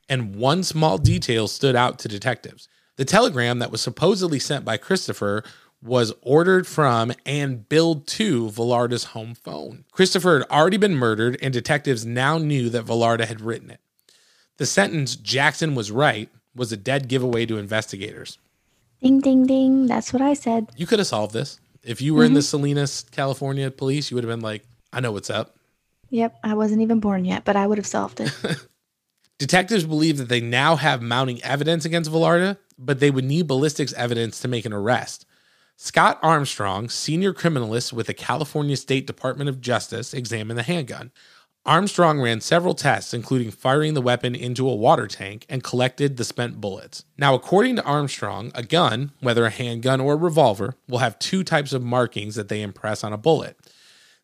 [0.08, 2.68] and one small detail stood out to detectives.
[2.98, 5.44] The telegram that was supposedly sent by Christopher
[5.82, 9.84] was ordered from and billed to Velarda's home phone.
[9.92, 13.80] Christopher had already been murdered, and detectives now knew that Velarda had written it.
[14.58, 18.38] The sentence, Jackson was right, was a dead giveaway to investigators.
[19.02, 19.88] Ding, ding, ding.
[19.88, 20.70] That's what I said.
[20.78, 21.60] You could have solved this.
[21.82, 22.28] If you were mm-hmm.
[22.28, 25.56] in the Salinas, California police, you would have been like, I know what's up.
[26.10, 28.32] Yep, I wasn't even born yet, but I would have solved it.
[29.40, 33.94] Detectives believe that they now have mounting evidence against Velarda, but they would need ballistics
[33.94, 35.26] evidence to make an arrest.
[35.78, 41.12] Scott Armstrong, senior criminalist with the California State Department of Justice, examined the handgun.
[41.66, 46.26] Armstrong ran several tests, including firing the weapon into a water tank and collected the
[46.26, 47.06] spent bullets.
[47.18, 51.46] Now, according to Armstrong, a gun, whether a handgun or a revolver, will have two
[51.46, 53.58] types of markings that they impress on a bullet.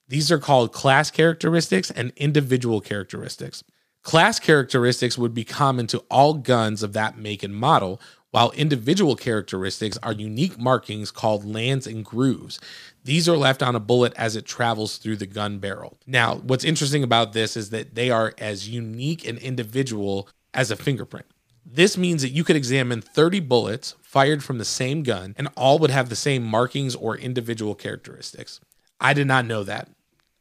[0.07, 3.63] These are called class characteristics and individual characteristics.
[4.03, 9.15] Class characteristics would be common to all guns of that make and model, while individual
[9.15, 12.59] characteristics are unique markings called lands and grooves.
[13.03, 15.97] These are left on a bullet as it travels through the gun barrel.
[16.05, 20.75] Now, what's interesting about this is that they are as unique and individual as a
[20.75, 21.25] fingerprint.
[21.65, 25.79] This means that you could examine 30 bullets fired from the same gun and all
[25.79, 28.59] would have the same markings or individual characteristics.
[28.99, 29.89] I did not know that.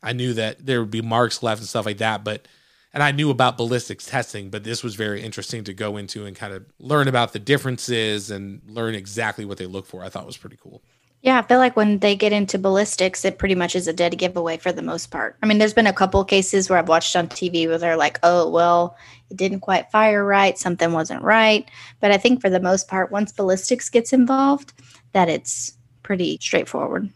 [0.05, 2.47] I knew that there would be marks left and stuff like that, but
[2.93, 6.37] and I knew about ballistics testing, but this was very interesting to go into and
[6.37, 10.05] kind of learn about the differences and learn exactly what they look for.
[10.05, 10.81] I thought was pretty cool.
[11.21, 14.19] Yeah, I feel like when they get into ballistics, it pretty much is a dead
[14.19, 15.39] giveaway for the most part.
[15.43, 18.21] I mean, there's been a couple cases where I've watched on TV where they're like,
[18.23, 18.97] oh, well,
[19.31, 21.69] it didn't quite fire right, something wasn't right.
[22.01, 24.75] But I think for the most part, once ballistics gets involved,
[25.13, 27.11] that it's pretty straightforward.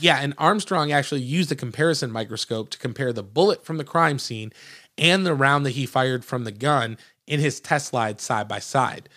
[0.00, 4.18] Yeah, and Armstrong actually used a comparison microscope to compare the bullet from the crime
[4.18, 4.52] scene
[4.96, 8.58] and the round that he fired from the gun in his test slides side by
[8.58, 9.08] side.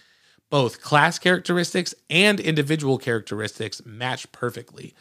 [0.49, 4.93] Both class characteristics and individual characteristics matched perfectly.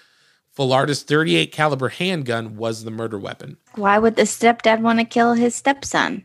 [0.56, 3.56] Velarda's 38 caliber handgun was the murder weapon.
[3.74, 6.24] Why would the stepdad want to kill his stepson?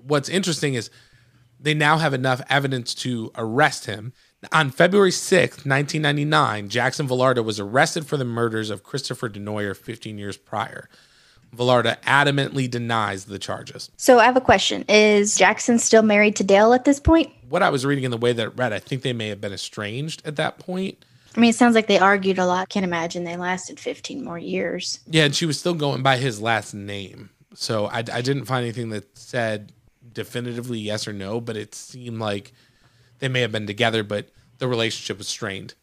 [0.00, 0.90] What's interesting is
[1.60, 4.12] they now have enough evidence to arrest him
[4.50, 10.18] on February 6, 1999, Jackson Velarda was arrested for the murders of Christopher DeNoyer 15
[10.18, 10.88] years prior.
[11.54, 13.90] Velarda adamantly denies the charges.
[13.96, 14.84] So I have a question.
[14.88, 17.30] Is Jackson still married to Dale at this point?
[17.48, 19.40] What I was reading in the way that it read, I think they may have
[19.40, 21.04] been estranged at that point.
[21.36, 22.68] I mean, it sounds like they argued a lot.
[22.68, 25.00] Can't imagine they lasted 15 more years.
[25.06, 27.30] Yeah, and she was still going by his last name.
[27.54, 29.72] So I, I didn't find anything that said
[30.12, 32.52] definitively yes or no, but it seemed like
[33.22, 35.74] they may have been together, but the relationship was strained.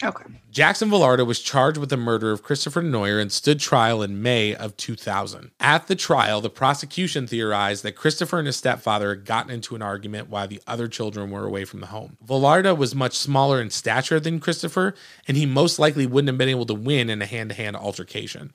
[0.00, 0.26] Okay.
[0.52, 4.54] Jackson Villarda was charged with the murder of Christopher DeNoyer and stood trial in May
[4.54, 5.50] of 2000.
[5.58, 9.82] At the trial, the prosecution theorized that Christopher and his stepfather had gotten into an
[9.82, 12.16] argument while the other children were away from the home.
[12.24, 14.94] Villarda was much smaller in stature than Christopher,
[15.26, 17.74] and he most likely wouldn't have been able to win in a hand to hand
[17.74, 18.52] altercation.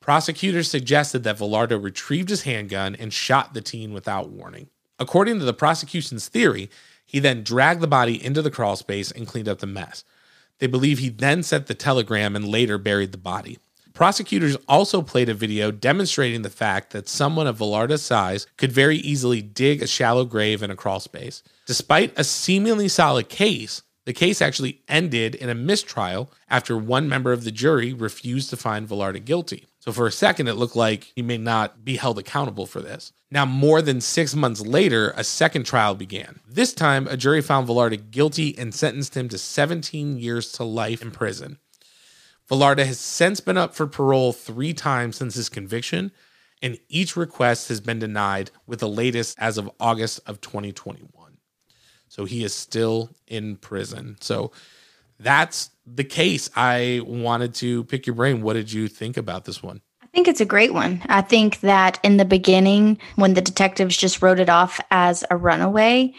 [0.00, 4.70] Prosecutors suggested that Villarda retrieved his handgun and shot the teen without warning.
[4.98, 6.70] According to the prosecution's theory,
[7.10, 10.04] he then dragged the body into the crawl space and cleaned up the mess.
[10.60, 13.58] They believe he then sent the telegram and later buried the body.
[13.94, 18.98] Prosecutors also played a video demonstrating the fact that someone of Villarda's size could very
[18.98, 21.42] easily dig a shallow grave in a crawl space.
[21.66, 27.32] Despite a seemingly solid case, the case actually ended in a mistrial after one member
[27.32, 29.68] of the jury refused to find Villarda guilty.
[29.78, 33.12] So for a second, it looked like he may not be held accountable for this.
[33.30, 36.40] Now, more than six months later, a second trial began.
[36.44, 41.02] This time, a jury found Villarda guilty and sentenced him to 17 years to life
[41.02, 41.58] in prison.
[42.50, 46.10] Villarda has since been up for parole three times since his conviction,
[46.60, 51.19] and each request has been denied, with the latest as of August of 2021.
[52.10, 54.16] So he is still in prison.
[54.20, 54.50] So
[55.20, 56.50] that's the case.
[56.56, 58.42] I wanted to pick your brain.
[58.42, 59.80] What did you think about this one?
[60.02, 61.00] I think it's a great one.
[61.08, 65.36] I think that in the beginning, when the detectives just wrote it off as a
[65.36, 66.12] runaway,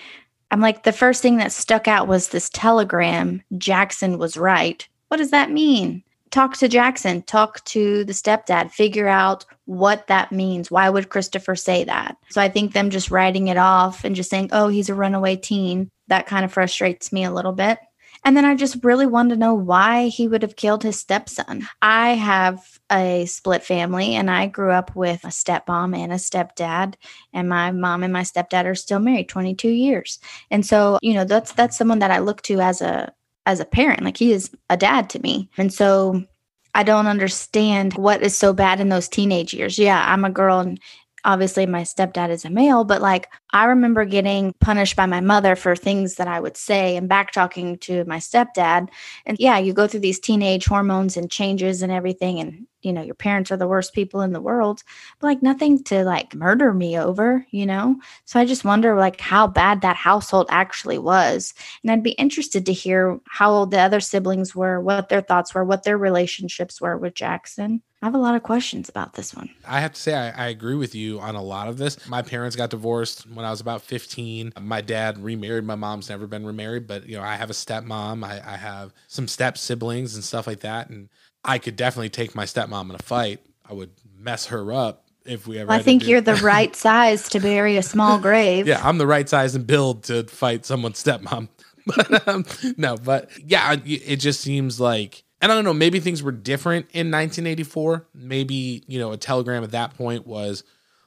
[0.49, 3.43] I'm like, the first thing that stuck out was this telegram.
[3.57, 4.87] Jackson was right.
[5.09, 6.03] What does that mean?
[6.29, 10.69] Talk to Jackson, talk to the stepdad, figure out what that means.
[10.69, 12.17] Why would Christopher say that?
[12.29, 15.37] So I think them just writing it off and just saying, oh, he's a runaway
[15.37, 17.79] teen, that kind of frustrates me a little bit.
[18.25, 21.67] And then I just really wanted to know why he would have killed his stepson.
[21.81, 26.95] I have a split family and I grew up with a stepmom and a stepdad
[27.31, 30.19] and my mom and my stepdad are still married 22 years.
[30.51, 33.13] And so, you know, that's that's someone that I look to as a
[33.45, 34.03] as a parent.
[34.03, 35.49] Like he is a dad to me.
[35.57, 36.25] And so
[36.73, 39.77] I don't understand what is so bad in those teenage years.
[39.77, 40.79] Yeah, I'm a girl and
[41.23, 45.55] obviously my stepdad is a male, but like I remember getting punished by my mother
[45.55, 48.89] for things that I would say and back talking to my stepdad.
[49.25, 52.39] And yeah, you go through these teenage hormones and changes and everything.
[52.39, 54.83] And, you know, your parents are the worst people in the world,
[55.19, 57.97] but like nothing to like murder me over, you know?
[58.25, 61.53] So I just wonder like how bad that household actually was.
[61.83, 65.53] And I'd be interested to hear how old the other siblings were, what their thoughts
[65.53, 67.81] were, what their relationships were with Jackson.
[68.01, 69.49] I have a lot of questions about this one.
[69.65, 72.07] I have to say, I, I, agree with you on a lot of this.
[72.09, 74.53] My parents got divorced when I was about 15.
[74.59, 75.65] My dad remarried.
[75.65, 78.25] My mom's never been remarried, but you know, I have a stepmom.
[78.25, 80.89] I, I have some step siblings and stuff like that.
[80.89, 81.09] And
[81.45, 83.39] I could definitely take my stepmom in a fight.
[83.69, 85.67] I would mess her up if we ever.
[85.67, 88.67] Well, I think you're the right size to bury a small grave.
[88.67, 91.49] yeah, I'm the right size and build to fight someone's stepmom.
[91.85, 92.45] but um,
[92.77, 96.85] no, but yeah, it just seems like and I don't know, maybe things were different
[96.91, 98.07] in 1984.
[98.13, 100.63] Maybe, you know, a telegram at that point was,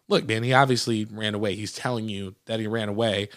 [0.08, 1.54] look, man, he obviously ran away.
[1.54, 3.28] He's telling you that he ran away.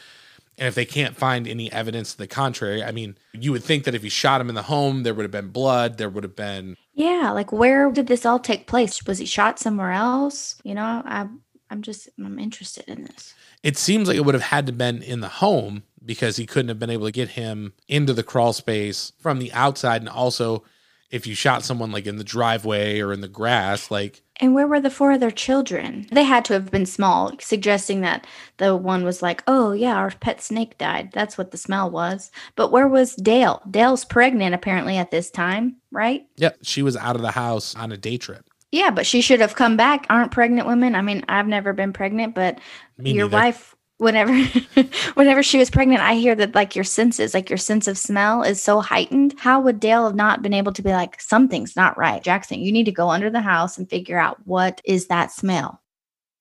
[0.58, 3.84] And if they can't find any evidence to the contrary, I mean, you would think
[3.84, 6.24] that if he shot him in the home, there would have been blood, there would
[6.24, 9.06] have been Yeah, like where did this all take place?
[9.06, 10.60] Was he shot somewhere else?
[10.64, 11.28] You know, I
[11.70, 13.36] I'm just I'm interested in this.
[13.62, 16.70] It seems like it would have had to been in the home because he couldn't
[16.70, 20.64] have been able to get him into the crawl space from the outside and also
[21.10, 24.22] if you shot someone like in the driveway or in the grass, like.
[24.40, 26.06] And where were the four other children?
[26.12, 30.12] They had to have been small, suggesting that the one was like, oh, yeah, our
[30.12, 31.10] pet snake died.
[31.14, 32.30] That's what the smell was.
[32.56, 33.62] But where was Dale?
[33.70, 36.28] Dale's pregnant apparently at this time, right?
[36.36, 36.60] Yep.
[36.62, 38.48] She was out of the house on a day trip.
[38.72, 40.06] Yeah, but she should have come back.
[40.10, 40.94] Aren't pregnant women?
[40.94, 42.60] I mean, I've never been pregnant, but
[42.98, 43.38] Me your neither.
[43.38, 44.34] wife whenever
[45.16, 48.44] whenever she was pregnant i hear that like your senses like your sense of smell
[48.44, 49.36] is so heightened.
[49.38, 52.60] How would dale have not been able to be like something's not right jackson.
[52.60, 55.82] You need to go under the house and figure out what is that smell.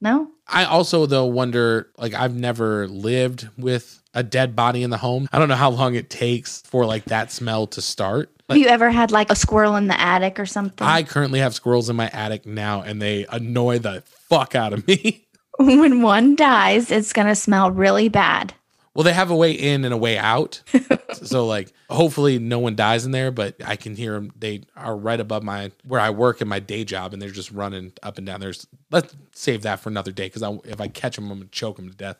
[0.00, 0.30] No?
[0.46, 5.28] I also though wonder like i've never lived with a dead body in the home.
[5.32, 8.32] I don't know how long it takes for like that smell to start.
[8.48, 10.86] Have you ever had like a squirrel in the attic or something?
[10.86, 14.86] I currently have squirrels in my attic now and they annoy the fuck out of
[14.86, 15.25] me.
[15.66, 18.54] when one dies, it's going to smell really bad.
[18.94, 20.62] Well, they have a way in and a way out.
[21.12, 24.32] so like hopefully no one dies in there, but I can hear them.
[24.34, 27.50] They are right above my where I work in my day job, and they're just
[27.50, 28.40] running up and down.
[28.40, 31.76] There's let's save that for another day because if I catch them, I'm gonna choke
[31.76, 32.16] them to death.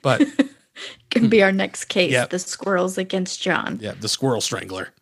[0.00, 0.26] But
[1.10, 3.78] can be our next case: the squirrels against John.
[3.82, 4.94] Yeah, the squirrel strangler.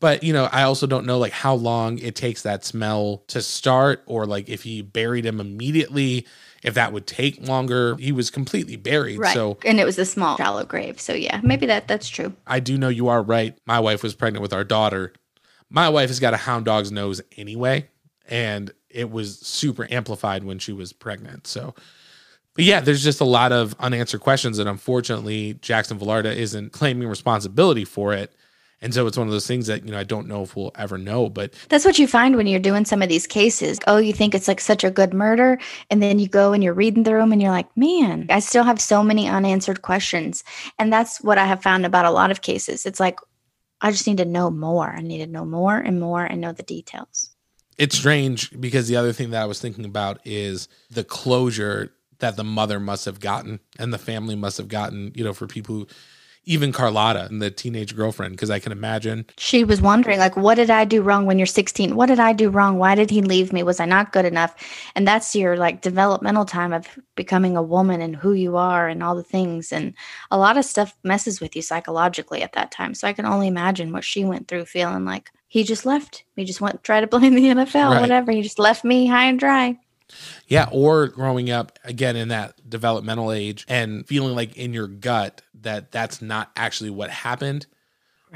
[0.00, 3.42] But, you know, I also don't know like how long it takes that smell to
[3.42, 6.26] start or like if he buried him immediately,
[6.62, 7.96] if that would take longer.
[7.96, 9.18] He was completely buried.
[9.18, 9.34] Right.
[9.34, 11.00] So and it was a small shallow grave.
[11.00, 12.34] So yeah, maybe that that's true.
[12.46, 13.56] I do know you are right.
[13.66, 15.12] My wife was pregnant with our daughter.
[15.68, 17.88] My wife has got a hound dog's nose anyway,
[18.28, 21.46] and it was super amplified when she was pregnant.
[21.46, 21.74] So,
[22.54, 27.06] but yeah, there's just a lot of unanswered questions, and unfortunately, Jackson Villarda isn't claiming
[27.06, 28.34] responsibility for it.
[28.82, 30.72] And so it's one of those things that, you know, I don't know if we'll
[30.74, 33.78] ever know, but That's what you find when you're doing some of these cases.
[33.86, 35.58] Oh, you think it's like such a good murder.
[35.90, 38.64] And then you go and you're reading through them and you're like, man, I still
[38.64, 40.44] have so many unanswered questions.
[40.78, 42.86] And that's what I have found about a lot of cases.
[42.86, 43.18] It's like,
[43.82, 44.88] I just need to know more.
[44.88, 47.30] I need to know more and more and know the details.
[47.78, 52.36] it's strange because the other thing that I was thinking about is the closure that
[52.36, 55.74] the mother must have gotten and the family must have gotten, you know, for people
[55.74, 55.86] who,
[56.50, 60.56] even Carlotta and the teenage girlfriend, because I can imagine She was wondering, like, what
[60.56, 61.94] did I do wrong when you're 16?
[61.94, 62.76] What did I do wrong?
[62.76, 63.62] Why did he leave me?
[63.62, 64.56] Was I not good enough?
[64.96, 69.00] And that's your like developmental time of becoming a woman and who you are and
[69.00, 69.70] all the things.
[69.70, 69.94] And
[70.32, 72.94] a lot of stuff messes with you psychologically at that time.
[72.94, 76.24] So I can only imagine what she went through feeling like he just left.
[76.34, 78.00] He just went try to blame the NFL, Right.
[78.00, 78.32] whatever.
[78.32, 79.78] He just left me high and dry.
[80.48, 85.42] Yeah, or growing up again in that developmental age and feeling like in your gut
[85.62, 87.66] that that's not actually what happened,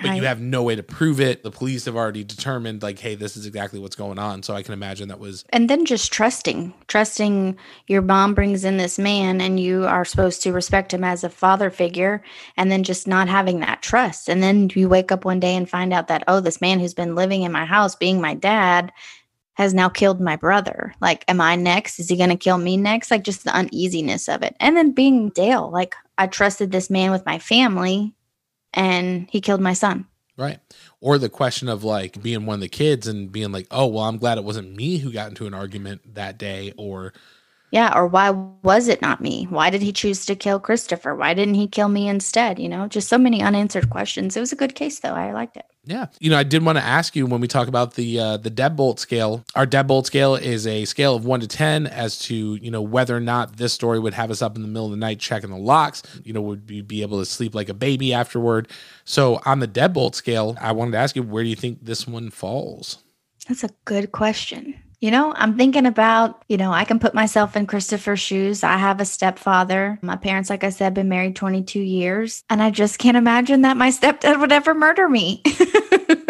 [0.01, 1.43] but you have no way to prove it.
[1.45, 4.43] The police have already determined, like, hey, this is exactly what's going on.
[4.43, 7.57] So I can imagine that was, and then just trusting trusting
[7.87, 11.29] your mom brings in this man and you are supposed to respect him as a
[11.29, 12.23] father figure
[12.57, 14.29] and then just not having that trust.
[14.29, 16.95] And then you wake up one day and find out that oh this man who's
[16.95, 18.93] been living in my house being my dad
[19.55, 20.93] has now killed my brother.
[21.01, 21.99] Like am i next?
[22.01, 23.11] Is he going to kill me next?
[23.11, 24.57] Like just the uneasiness of it.
[24.61, 28.15] And then being dale like i trusted this man with my family
[28.73, 30.07] and he killed my son
[30.37, 30.59] right.
[31.01, 34.05] Or the question of like being one of the kids and being like, oh, well,
[34.05, 36.73] I'm glad it wasn't me who got into an argument that day.
[36.77, 37.13] Or,
[37.75, 39.49] Yeah, or why was it not me?
[39.51, 41.13] Why did he choose to kill Christopher?
[41.13, 42.61] Why didn't he kill me instead?
[42.61, 44.37] You know, just so many unanswered questions.
[44.37, 45.15] It was a good case, though.
[45.15, 45.65] I liked it.
[45.85, 48.37] Yeah, you know, I did want to ask you when we talk about the uh,
[48.37, 49.45] the deadbolt scale.
[49.57, 53.17] Our deadbolt scale is a scale of one to ten as to you know whether
[53.17, 55.51] or not this story would have us up in the middle of the night checking
[55.51, 56.05] the locks.
[56.23, 58.69] You know, would we be able to sleep like a baby afterward?
[59.05, 62.07] So on the deadbolt scale, I wanted to ask you where do you think this
[62.07, 62.99] one falls?
[63.49, 64.77] That's a good question.
[65.01, 68.65] You know, I'm thinking about, you know, I can put myself in Christopher's shoes.
[68.65, 69.99] I have a stepfather.
[70.03, 72.43] My parents, like I said, been married 22 years.
[72.49, 75.43] And I just can't imagine that my stepdad would ever murder me.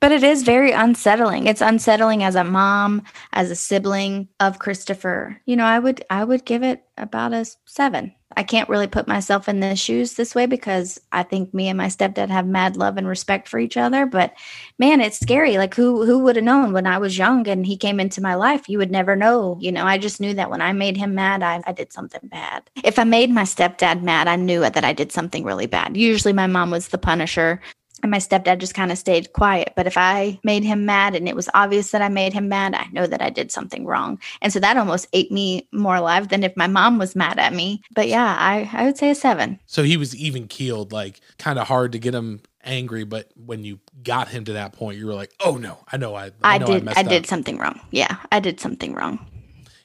[0.00, 1.46] but it is very unsettling.
[1.46, 5.40] It's unsettling as a mom, as a sibling of Christopher.
[5.44, 8.14] You know, I would I would give it about a seven.
[8.36, 11.76] I can't really put myself in the shoes this way because I think me and
[11.76, 14.06] my stepdad have mad love and respect for each other.
[14.06, 14.34] But
[14.78, 15.58] man, it's scary.
[15.58, 18.36] Like who who would have known when I was young and he came into my
[18.36, 18.68] life?
[18.68, 19.58] You would never know.
[19.60, 22.20] You know, I just knew that when I made him mad, I, I did something
[22.30, 22.70] bad.
[22.84, 25.96] If I made my stepdad mad, I knew that I did something really bad.
[25.96, 27.60] Usually my mom was the punisher
[28.02, 29.72] and my stepdad just kind of stayed quiet.
[29.76, 32.74] But if I made him mad and it was obvious that I made him mad,
[32.74, 34.18] I know that I did something wrong.
[34.42, 37.52] And so that almost ate me more alive than if my mom was mad at
[37.52, 37.82] me.
[37.94, 39.60] But yeah, I, I would say a seven.
[39.66, 43.64] So he was even keeled, like kind of hard to get him angry, but when
[43.64, 46.54] you got him to that point, you were like, oh no, I know I I,
[46.54, 47.80] I, know did messed I did something wrong.
[47.90, 49.26] Yeah, I did something wrong.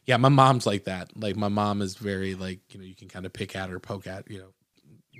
[0.05, 1.09] Yeah, my mom's like that.
[1.15, 3.79] Like my mom is very like, you know, you can kind of pick at her,
[3.79, 4.53] poke at, you know,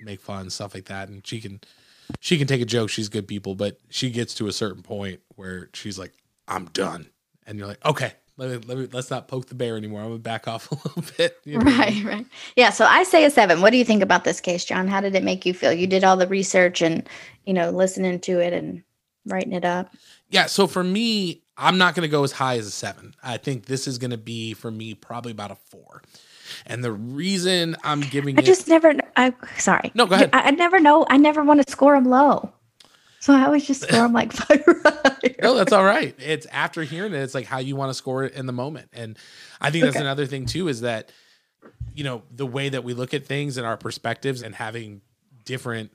[0.04, 1.10] make fun, stuff like that.
[1.10, 1.60] And she can
[2.20, 5.22] she can take a joke, she's good people, but she gets to a certain point
[5.36, 6.14] where she's like,
[6.48, 7.08] I'm done.
[7.48, 10.02] And you're like, okay, let me, let me let's not poke the bear anymore.
[10.02, 11.38] I'm gonna back off a little bit.
[11.46, 11.66] you know?
[11.66, 12.26] Right, right.
[12.56, 13.62] Yeah, so I say a seven.
[13.62, 14.88] What do you think about this case, John?
[14.88, 15.72] How did it make you feel?
[15.72, 17.08] You did all the research and,
[17.46, 18.84] you know, listening to it and
[19.26, 19.96] writing it up.
[20.30, 23.16] Yeah, so for me, I'm not gonna go as high as a seven.
[23.24, 26.02] I think this is gonna be for me probably about a four.
[26.66, 29.92] And the reason I'm giving I it just never, I'm sorry.
[29.94, 30.30] No, go ahead.
[30.34, 31.06] I, I never know.
[31.10, 32.52] I never want to score them low.
[33.20, 34.64] So I always just score them like five
[35.42, 36.16] no, that's all right.
[36.20, 38.90] It's after hearing it, it's like how you want to score it in the moment.
[38.94, 39.18] And
[39.62, 40.06] I think that's Okay.
[40.06, 41.12] another thing too is that,
[41.94, 45.02] you know, the way that we look at things and our perspectives and having
[45.44, 45.92] different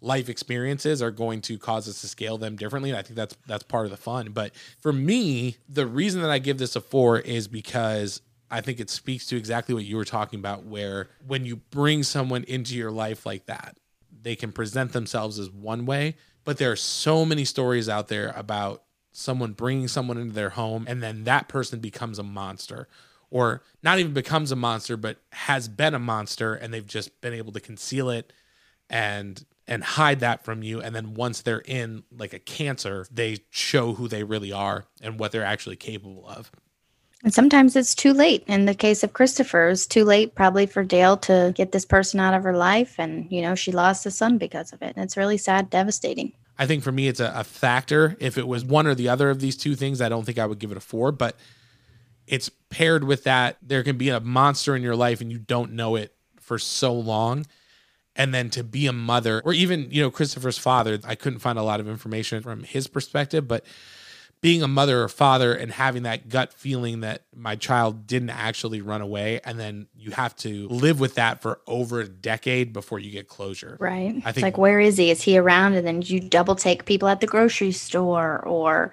[0.00, 2.90] life experiences are going to cause us to scale them differently.
[2.90, 4.32] And I think that's that's part of the fun.
[4.32, 8.80] But for me, the reason that I give this a four is because I think
[8.80, 12.74] it speaks to exactly what you were talking about, where when you bring someone into
[12.74, 13.76] your life like that,
[14.22, 18.32] they can present themselves as one way, but there are so many stories out there
[18.36, 18.82] about
[19.12, 22.86] someone bringing someone into their home and then that person becomes a monster
[23.28, 27.34] or not even becomes a monster but has been a monster and they've just been
[27.34, 28.32] able to conceal it
[28.88, 30.82] and and hide that from you.
[30.82, 35.18] And then once they're in like a cancer, they show who they really are and
[35.18, 36.50] what they're actually capable of.
[37.22, 38.44] And sometimes it's too late.
[38.46, 42.18] In the case of Christopher, it's too late probably for Dale to get this person
[42.18, 42.94] out of her life.
[42.98, 44.94] And, you know, she lost a son because of it.
[44.96, 46.32] And it's really sad, devastating.
[46.58, 48.16] I think for me, it's a, a factor.
[48.20, 50.46] If it was one or the other of these two things, I don't think I
[50.46, 51.12] would give it a four.
[51.12, 51.36] But
[52.30, 55.72] it's paired with that there can be a monster in your life and you don't
[55.72, 57.44] know it for so long
[58.14, 61.58] and then to be a mother or even you know christopher's father i couldn't find
[61.58, 63.64] a lot of information from his perspective but
[64.40, 68.80] being a mother or father and having that gut feeling that my child didn't actually
[68.80, 72.98] run away and then you have to live with that for over a decade before
[72.98, 75.86] you get closure right i think it's like where is he is he around and
[75.86, 78.92] then you double take people at the grocery store or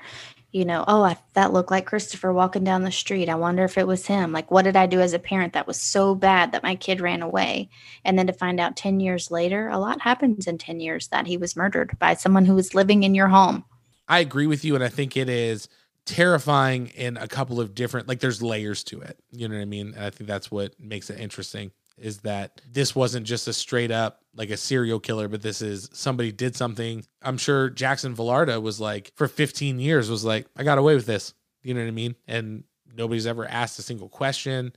[0.52, 3.30] you know, oh, I, that looked like Christopher walking down the street.
[3.30, 4.32] I wonder if it was him.
[4.32, 7.02] Like, what did I do as a parent that was so bad that my kid
[7.02, 7.70] ran away?
[8.06, 11.28] And then to find out 10 years later, a lot happens in 10 years that
[11.28, 13.66] he was murdered by someone who was living in your home.
[14.08, 14.76] I agree with you.
[14.76, 15.68] And I think it is
[16.06, 19.20] terrifying in a couple of different, like, there's layers to it.
[19.32, 19.94] You know what I mean?
[19.96, 23.92] And I think that's what makes it interesting is that this wasn't just a straight
[23.92, 27.04] up like a serial killer, but this is somebody did something.
[27.24, 31.08] I'm sure Jackson Villarda was like for 15 years was like, I got away with
[31.08, 31.34] this.
[31.64, 32.16] You know what I mean?
[32.28, 32.64] And
[32.96, 34.74] nobody's ever asked a single question.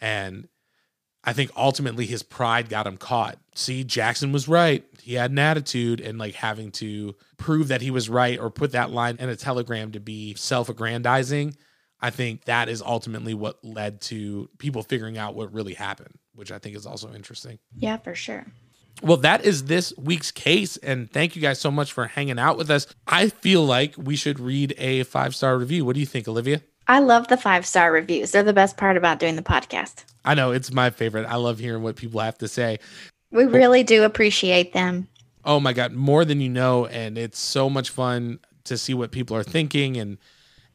[0.00, 0.48] And
[1.24, 3.38] I think ultimately his pride got him caught.
[3.54, 4.84] See, Jackson was right.
[5.02, 8.72] He had an attitude and like having to prove that he was right or put
[8.72, 11.56] that line in a telegram to be self aggrandizing.
[12.00, 16.52] I think that is ultimately what led to people figuring out what really happened which
[16.52, 17.58] I think is also interesting.
[17.76, 18.46] Yeah, for sure.
[19.02, 20.76] Well, that is this week's case.
[20.78, 22.86] And thank you guys so much for hanging out with us.
[23.06, 25.84] I feel like we should read a five star review.
[25.84, 26.62] What do you think, Olivia?
[26.86, 28.32] I love the five star reviews.
[28.32, 30.04] They're the best part about doing the podcast.
[30.24, 31.26] I know it's my favorite.
[31.26, 32.78] I love hearing what people have to say.
[33.30, 35.08] We really do appreciate them.
[35.44, 36.86] Oh my God, more than you know.
[36.86, 40.18] And it's so much fun to see what people are thinking and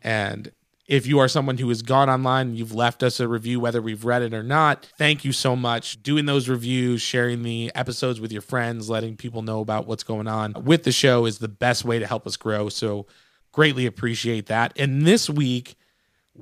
[0.01, 0.51] and
[0.89, 3.79] if you are someone who has gone online and you've left us a review, whether
[3.79, 6.01] we've read it or not, thank you so much.
[6.01, 10.27] Doing those reviews, sharing the episodes with your friends, letting people know about what's going
[10.27, 12.69] on with the show is the best way to help us grow.
[12.69, 13.05] So,
[13.51, 14.73] greatly appreciate that.
[14.77, 15.75] And this week,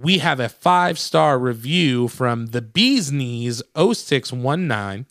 [0.01, 5.05] we have a five star review from the Bees Knees 0619.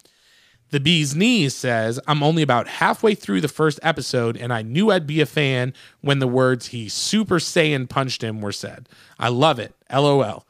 [0.70, 4.90] The Bee's Knees says, I'm only about halfway through the first episode, and I knew
[4.90, 8.88] I'd be a fan when the words he Super Saiyan punched him were said.
[9.18, 9.74] I love it.
[9.92, 10.45] LOL.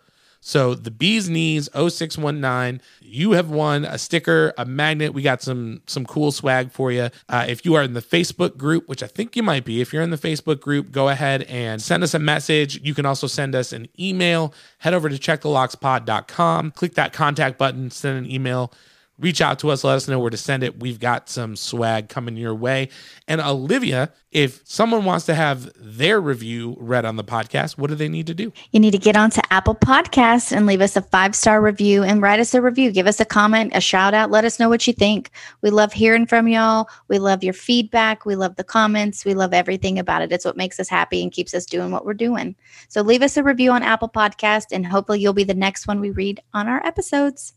[0.47, 5.13] So the Bee's Knees 0619, you have won a sticker, a magnet.
[5.13, 7.11] We got some some cool swag for you.
[7.29, 9.93] Uh, if you are in the Facebook group, which I think you might be, if
[9.93, 12.81] you're in the Facebook group, go ahead and send us a message.
[12.81, 14.55] You can also send us an email.
[14.79, 18.73] Head over to checkthelockspod.com, click that contact button, send an email
[19.19, 20.81] reach out to us, let us know where to send it.
[20.81, 22.91] We've got some swag coming your way.
[23.27, 27.97] And Olivia, if someone wants to have their review read on the podcast, what do
[27.97, 28.53] they need to do?
[28.73, 32.21] You need to get onto Apple Podcasts and leave us a five star review and
[32.21, 32.93] write us a review.
[32.93, 34.31] Give us a comment, a shout out.
[34.31, 35.31] Let us know what you think.
[35.63, 36.89] We love hearing from y'all.
[37.09, 38.27] We love your feedback.
[38.27, 39.25] We love the comments.
[39.25, 40.33] We love everything about it.
[40.33, 42.55] It's what makes us happy and keeps us doing what we're doing.
[42.89, 46.01] So leave us a review on Apple Podcast, and hopefully you'll be the next one
[46.01, 47.55] we read on our episodes.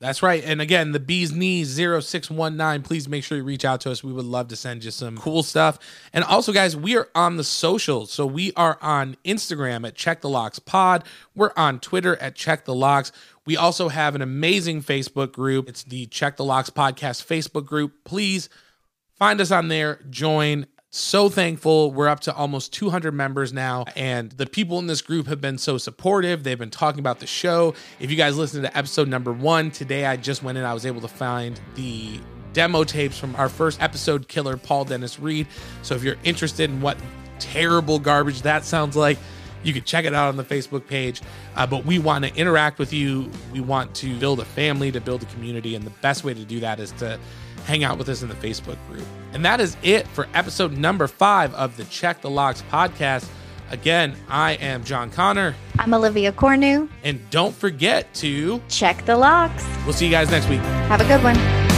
[0.00, 0.42] That's right.
[0.42, 2.82] And again, the Bee's Knees 0619.
[2.82, 4.02] Please make sure you reach out to us.
[4.02, 5.78] We would love to send you some cool stuff.
[6.14, 8.10] And also, guys, we are on the socials.
[8.10, 11.04] So we are on Instagram at Check the Locks Pod.
[11.34, 13.12] We're on Twitter at Check the Locks.
[13.44, 15.68] We also have an amazing Facebook group.
[15.68, 18.04] It's the Check the Locks Podcast Facebook group.
[18.04, 18.48] Please
[19.18, 20.64] find us on there, join.
[20.92, 21.92] So thankful.
[21.92, 25.56] We're up to almost 200 members now, and the people in this group have been
[25.56, 26.42] so supportive.
[26.42, 27.74] They've been talking about the show.
[28.00, 30.84] If you guys listen to episode number one, today I just went in, I was
[30.84, 32.18] able to find the
[32.54, 35.46] demo tapes from our first episode killer, Paul Dennis Reid.
[35.82, 36.98] So if you're interested in what
[37.38, 39.16] terrible garbage that sounds like,
[39.62, 41.22] you can check it out on the Facebook page.
[41.54, 43.30] Uh, but we want to interact with you.
[43.52, 45.76] We want to build a family, to build a community.
[45.76, 47.20] And the best way to do that is to
[47.66, 49.04] hang out with us in the Facebook group.
[49.32, 53.28] And that is it for episode number five of the Check the Locks podcast.
[53.70, 55.54] Again, I am John Conner.
[55.78, 56.88] I'm Olivia Cornu.
[57.04, 59.64] And don't forget to check the locks.
[59.84, 60.60] We'll see you guys next week.
[60.60, 61.69] Have a good one.